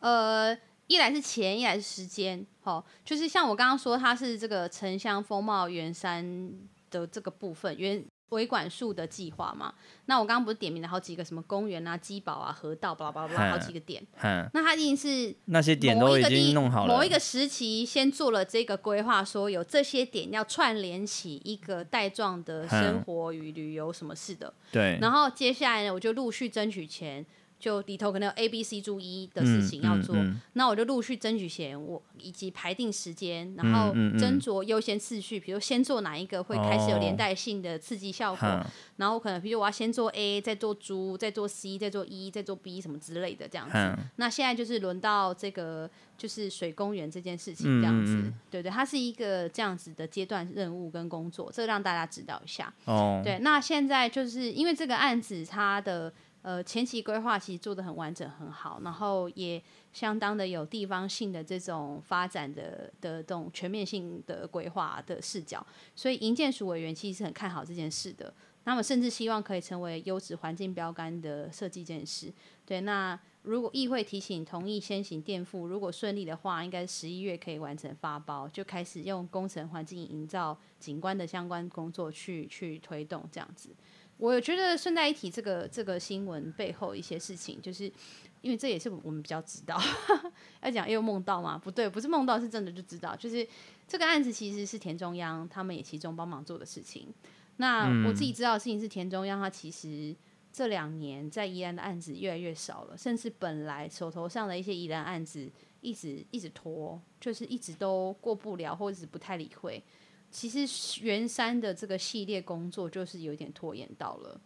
[0.01, 0.57] 呃，
[0.89, 6.53] 一来是钱，一来是时间，好，就是像我刚刚说，它是这个城乡风貌圆山
[6.91, 8.05] 的这个部分，圆。
[8.33, 9.73] 维管束的计划嘛，
[10.07, 14.03] 那我刚刚不是点名了好几个什么公园啊、基堡啊、河道，巴拉巴拉巴拉，好几个点。
[14.53, 16.95] 那他一定是那些点都已经弄好了。
[16.95, 24.53] 某一个时期先做了这个规划，说有这些点要串联起一个带状的生活与旅游什么事的。
[24.73, 24.99] 对。
[25.01, 27.25] 然后接下来呢，我就陆续争取钱。
[27.63, 30.17] 就里头可能有 A、B、C、注一的事情要做，
[30.55, 43.75] 那、我就陆续争取钱，我以及排定时间，然后斟酌优先次序，比如先做哪一个会开始有连带性的刺激效果，哦、然后可能比如我要先做 A，再做猪，再做 C，再做 E，再做 B 什么之类的这样子。
[43.77, 45.89] 嗯、那现在就是轮到这个
[46.19, 52.75] 就是水公园这件事情这样子，对对，它是一个这样子的阶段任务跟工作，这个让大家知道一下。
[52.87, 56.13] 哦，对，那现在就是因为这个案子它的。
[56.43, 59.63] 呃，前期规划其实做的很完整很好，然后也
[59.93, 65.65] 相当的有地方性的这种发展的的这种全面性的规划的视角，
[65.95, 68.35] 所以营建署委员其实是很看好这件事的。
[68.65, 72.33] 那么甚至希望可以成为优质环境标杆的设计这件事。
[72.65, 83.71] 对，那如果议会提醒同意先行垫付，如果顺利的话，应该十一月可以完成发包，就开始用工程环境营造景观的相关工作去去推动这样子。
[84.23, 87.93] 我觉得顺带一提，这个这个新闻背后一些事情，就是
[88.41, 89.77] 因为这也是我们比较知道。
[90.63, 91.59] 要讲又梦到吗？
[91.59, 93.17] 不对，不是梦到，是真的就知道。
[93.17, 93.45] 就是
[93.89, 97.13] 这个案子其实是田中央他们也其中帮忙做的事情。
[97.57, 100.15] 那我自己知道的事情是田中央他其实
[100.53, 105.51] 这两年在宜兰的案子越来越少了，甚至本来手头上的一些宜兰案子
[105.81, 109.83] 一直一直拖，就是一直都过不了，或者是不太理会。
[110.33, 114.41] 其实圆山的这个系列工作就是有点拖延到了。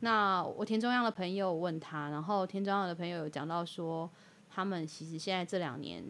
[0.00, 4.08] 那我田中央的朋友问他，然后田中央的朋友有讲到说，
[4.48, 6.02] 他们其实现在这两年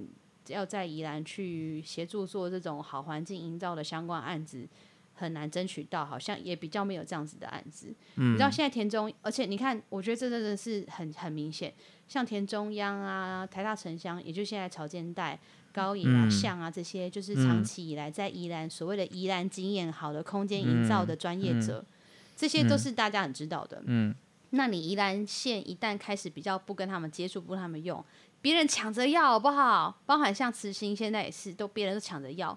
[0.49, 4.68] 要在宜兰去协助做这种好环境营造的相关案子，
[5.14, 7.95] 很难争取到，好像也比较没有这样子的案子。
[8.16, 11.72] 嗯，你知道现在田中，而且你看，我觉得这真的是很很明显，
[12.07, 15.41] 像田中央啊、台大城乡，也就现在潮间带。
[15.73, 21.85] 高影啊、象啊，这些就是长期以来在宜兰所谓的宜兰经验好的空间营造的专业者，
[22.37, 23.83] 这些都是大家很知道的。
[23.87, 24.14] 嗯，
[24.51, 28.05] 那你宜兰县一旦开始比较不跟他们接触，不跟他们用，
[28.41, 30.01] 别人抢着要好不好？
[30.05, 32.57] 包含像慈心现在也是，都别人都抢着要。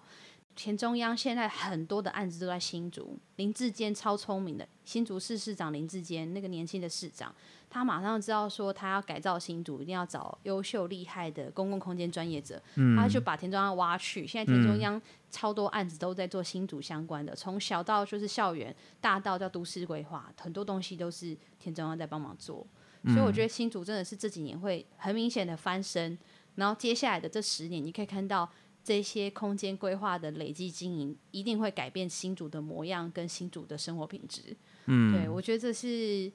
[0.55, 7.34] 田中央现在很多的案子都在新竹，林志坚超聪明的新竹市市长林志坚，那个年轻的市长。
[7.76, 12.61] 他马上知道说，他要改造新竹，一定要找优秀厉害的公共空间专业者。
[12.76, 14.26] 嗯，他就把田中央挖去。
[14.26, 14.99] 现在田中央
[15.30, 22.65] 超多案子都在做新竹相关的，从小到就是校园，大到叫都市规划，很多东西都是田中央在帮忙做。
[23.07, 26.17] 所以我觉得新竹真的是这几年会很明显的翻身，
[26.55, 28.49] 然后接下来的这十年，你可以看到
[28.86, 34.55] 这些空间规划的累积经营，一定会改变新竹的模样跟新竹的生活品质。
[34.86, 36.32] 嗯，对，我觉得这是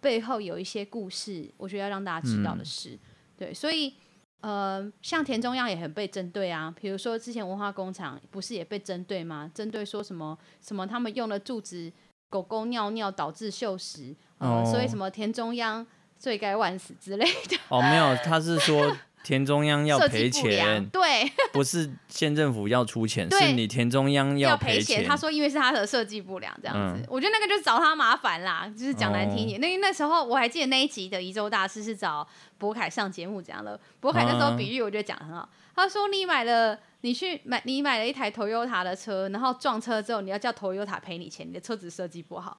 [0.00, 2.90] 背后有一些故事，我觉得要让大家知道的事。
[2.90, 2.98] 嗯、
[3.36, 3.94] 对，所以
[4.40, 9.50] 呃，像田中央也很被针对啊，比如说之前文化工厂不是也被针对吗？
[9.54, 11.92] 针对说什么什么他们用的柱子，
[12.28, 15.86] 狗狗尿尿导致锈蚀，呃，哦、所以什么田中央
[16.18, 17.56] 罪该万死之类的。
[17.68, 18.96] 哦，没有，他是说。
[19.22, 25.04] 田中央要赔钱，对，不是县政府要出钱， 是你田中央要赔钱。
[25.06, 29.60] 他说，因为是他的设计不良，这样子，嗯、我觉得那个就是找他麻烦啦，就是讲难听一点。
[29.60, 42.58] 那、哦、那时候我还记得那一集的宜州大师是找博凯上节目讲了，博凯那时候比喻我觉得讲得很好，他说你买了，你去买，你买了一台 Toyota 的车，然后撞车之后，你要叫 Toyota 赔你钱，你的车子设计不好。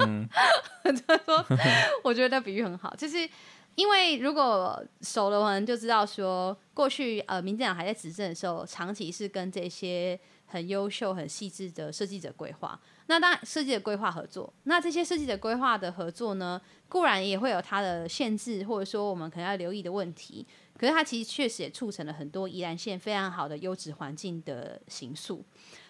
[0.00, 0.28] 嗯，
[1.06, 1.46] 他说，
[2.02, 3.28] 我觉得那比喻很好，就是。
[3.76, 12.80] 因为如果熟的人就知道说，过去呃，民进党还在执政的时候，长期是跟这些很优秀、很细致的设计者规划。
[13.06, 16.58] 那当然，设计者规划合作，那这些设计者规划的合作呢，
[16.88, 20.46] 固然也会有它的限制，或者说我们可能要留意的问题。
[20.78, 25.44] 可是它其实确实也促成了很多宜兰县非常好的优质环境的形塑。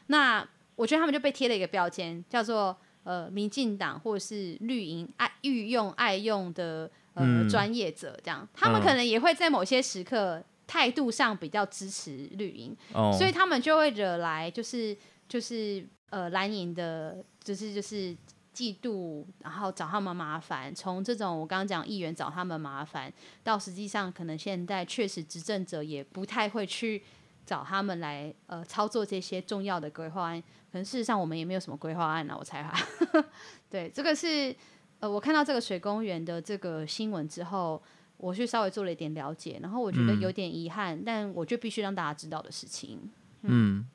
[0.09, 6.91] 那我觉得他们就被贴了一个标签，叫做呃，民进党或者是绿营爱御用爱用的。
[7.17, 14.95] 呃，专业者这样，他们可能也会在某些时刻态度上比较支持绿营，哦、所以他们就会惹来就是
[15.27, 18.15] 就是呃蓝营的，就是就是
[18.55, 20.75] 嫉妒，然后找他们麻烦。
[20.75, 23.11] 从这种我刚刚讲议员找他们麻烦，
[23.43, 27.03] 到实际上可能现在确实执政者也不太会去
[27.47, 30.43] 找他们来呃操作这些重要的规划案。
[30.71, 32.79] 可能事实上我们也没有什么规划案啊，我猜哈。
[33.71, 34.55] 对，这个是。
[35.01, 37.83] 呃，我看到这个水公园的这个新闻之后，
[38.17, 42.99] 我去稍微做了一点了解，然后我觉得有点遗憾，嗯、但我就必须让大家知道的事情。
[43.43, 43.89] 嗯，嗯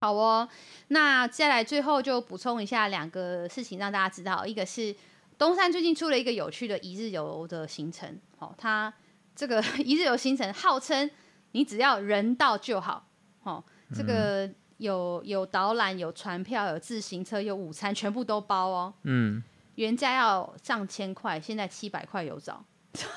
[0.00, 0.48] 好哦，
[0.88, 4.96] 那接下来最后就补充一下两个事情让大家知道，一个是
[5.36, 8.92] 东山最近出了一个有趣的一日游的行程，好、哦，它
[9.34, 11.10] 这个 一日游行程号称
[11.52, 13.06] 你只要人到就好，
[13.42, 13.62] 哦，
[13.94, 18.94] 这个有有导览、有船票、有自行车、有午餐，全部都包哦。
[19.02, 19.42] 嗯。
[19.76, 22.62] 原价要上千块，现在七百块有找，
[22.92, 23.08] 超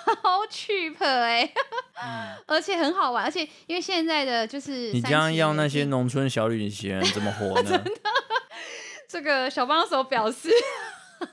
[0.50, 1.54] cheap 哎、欸，
[2.02, 7.64] 嗯、而且很好玩，而且因为现在的就是你这样要那些农村小旅行人怎么活呢？
[7.68, 7.92] 真的，
[9.08, 10.50] 这个小帮手表示，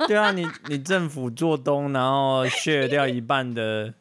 [0.09, 3.93] 对啊，你你政府做东，然后削掉一半的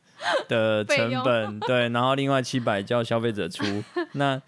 [0.47, 4.41] 的成本，用对，然后另外七百叫消费者出，那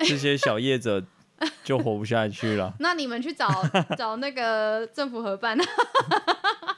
[0.00, 1.04] 这些小业者。
[1.64, 2.72] 就活不下去了。
[2.78, 3.48] 那你们去找
[3.96, 5.56] 找那个政府合办，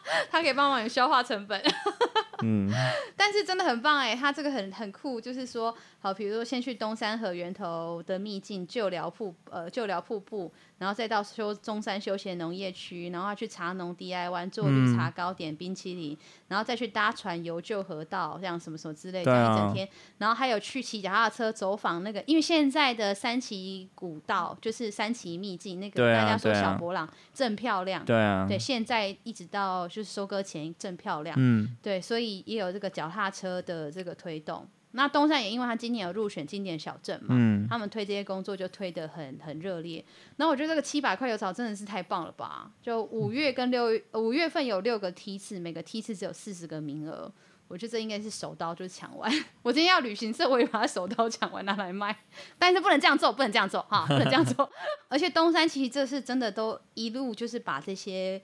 [0.31, 1.61] 他可以帮忙你消化成本。
[2.43, 2.71] 嗯，
[3.17, 10.53] 但是真的很棒哎，他这个很很酷，就是说，好，比如说先去东山河源头的秘境旧寮瀑，呃，旧寮瀑布。
[10.79, 19.87] 然后再到休中山休闲农业区，然后去茶农 DIY 做绿茶糕点、冰淇淋，嗯、然后再去搭船游旧河道，这样什么什么之类，这样一整天。
[19.87, 34.69] 啊、然后还有去骑脚踏车走访那个，因为现在的三旗古道就是三旗秘境，那个大家说小博朗正漂亮，对啊，对，现在一直到就是收割前正漂亮，嗯，对，所以也有这个脚踏车的这个推动。
[34.91, 40.05] 那东山也因为他今年有入选经典小镇嘛，嗯、他们推这些工作就推得很很热烈。
[40.37, 42.71] 那我觉得这个七百块油草真的是太棒了吧？
[42.83, 47.33] 就五月跟六月，五月份有六个梯次，每个梯次只有四十个名额。
[47.69, 49.33] 我觉得这应该是手刀就抢完。
[49.63, 52.15] 我今天要旅行社，我也把它手刀抢完拿来卖。
[52.59, 54.71] 但是不能这样做，不能这样做哈，不能这样做。
[55.09, 58.43] 而且东山其实这是真的都一路就是把这些。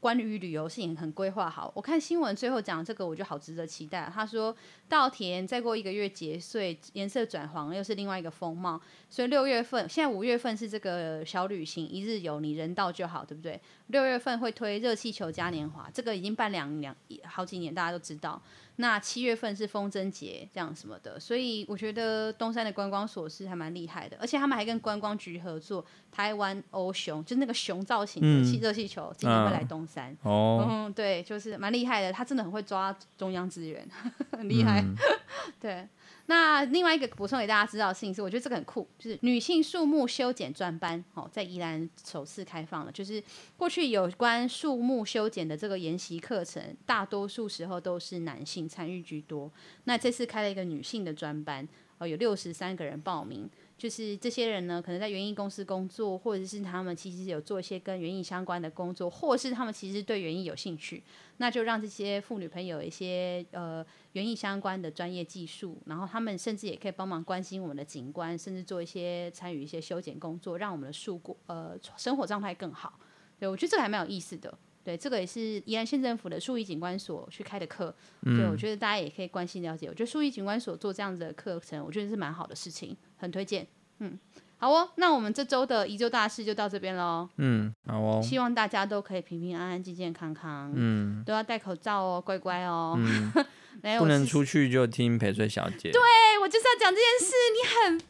[0.00, 4.10] 关于旅游事情很规划好，我看新闻最后讲这个，我就好值得期待。
[4.14, 4.54] 他说
[4.88, 8.80] 稻田再过一个月结穗，颜色转黄，又是另外一个风貌。
[9.10, 13.60] 所以六月份，现在五月份是这个小旅行一日游，你人到就好，对不对？
[13.88, 16.94] 六月份会推热气球嘉年华，这个已经办两两
[17.24, 18.40] 好几年，大家都知道。
[18.80, 30.12] 那七月份是风筝节这样什么的，所以我觉得东山的观光所是还蛮厉害的，而且他们还跟观光局合作，台湾欧熊就是那个熊造型的气热气球，今年会来东山。
[30.22, 33.84] 嗯、哦，嗯，对，就是蛮厉害的，他真的很会抓中央资源，
[34.30, 34.80] 很厉害。
[34.80, 34.96] 嗯、
[35.60, 35.88] 对。
[36.30, 42.92] 那另外一个补充给大家知道的事情是，我觉得这个很酷，就是女性树木修剪专班，哦，在宜兰首次开放了。
[42.92, 43.22] 就是
[43.56, 49.50] 过去有关树木修剪的这个研习课程，大多数时候都是男性参与居多。
[49.84, 53.48] 那这次开了一个女性的专班，哦，有六十三个人报名。
[53.78, 61.00] 就是这些人呢，可能在园艺公司工作，或者是他们其实有做一些跟园艺相关的工作，或是他们其实对园艺有兴趣，
[61.36, 72.98] 那就让这些妇女朋友一些呃园艺相关的专业技术，然后他们甚至也可以帮忙关心我们的景观，甚至做一些参与一些修剪工作，让我们的树果呃生活状态更好。
[73.38, 74.52] 对，我觉得这个还蛮有意思的。
[74.82, 77.94] 对，这个也是宜兰县政府的树艺景观所去开的课。
[78.22, 79.86] 对，我觉得大家也可以关心了解。
[79.86, 83.66] 我觉得树艺景观所做这样子的课程，我觉得是蛮好的事情，很推荐。
[84.00, 84.18] 嗯，
[84.58, 87.28] 好哦，那我们这周的宜周大事就到这边喽。
[87.36, 88.20] 嗯，好哦。
[88.22, 90.72] 希望大家都可以平平安安、健健康康。
[90.74, 92.94] 嗯，都要戴口罩哦，乖乖哦。
[92.96, 93.32] 嗯，
[93.98, 95.90] 不能出去就听陪睡小姐。
[95.90, 96.00] 对，
[96.42, 97.58] 我就是要讲这件事，你
[97.90, 98.00] 很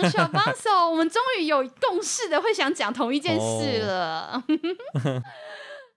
[0.00, 0.90] 棒， 小帮手。
[0.90, 4.42] 我们终于有共识的会想讲同一件事了。
[4.94, 5.22] 哦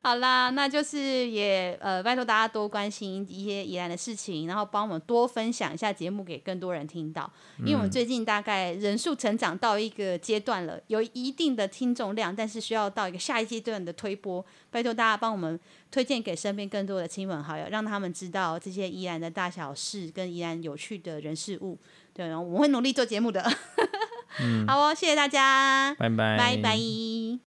[0.01, 7.30] 好啦，那就是也呃，拜托大家多关心一些宜兰的事情，然后帮我们多分享一下节目给更多人听到。
[7.59, 14.43] 因为我们最近大概人数成长到一个阶段了，有一定的听众量，但是需要到一个下一阶段的推播。
[14.71, 15.59] 拜托大家帮我们
[15.91, 21.77] 推荐给身边更多的亲朋好友，让他们知道这些宜兰的大小事跟宜兰有趣的人事物。
[22.13, 23.45] 对，然后我们会努力做节目的。
[24.39, 27.48] 嗯、好哦，谢谢大家，拜拜，拜拜。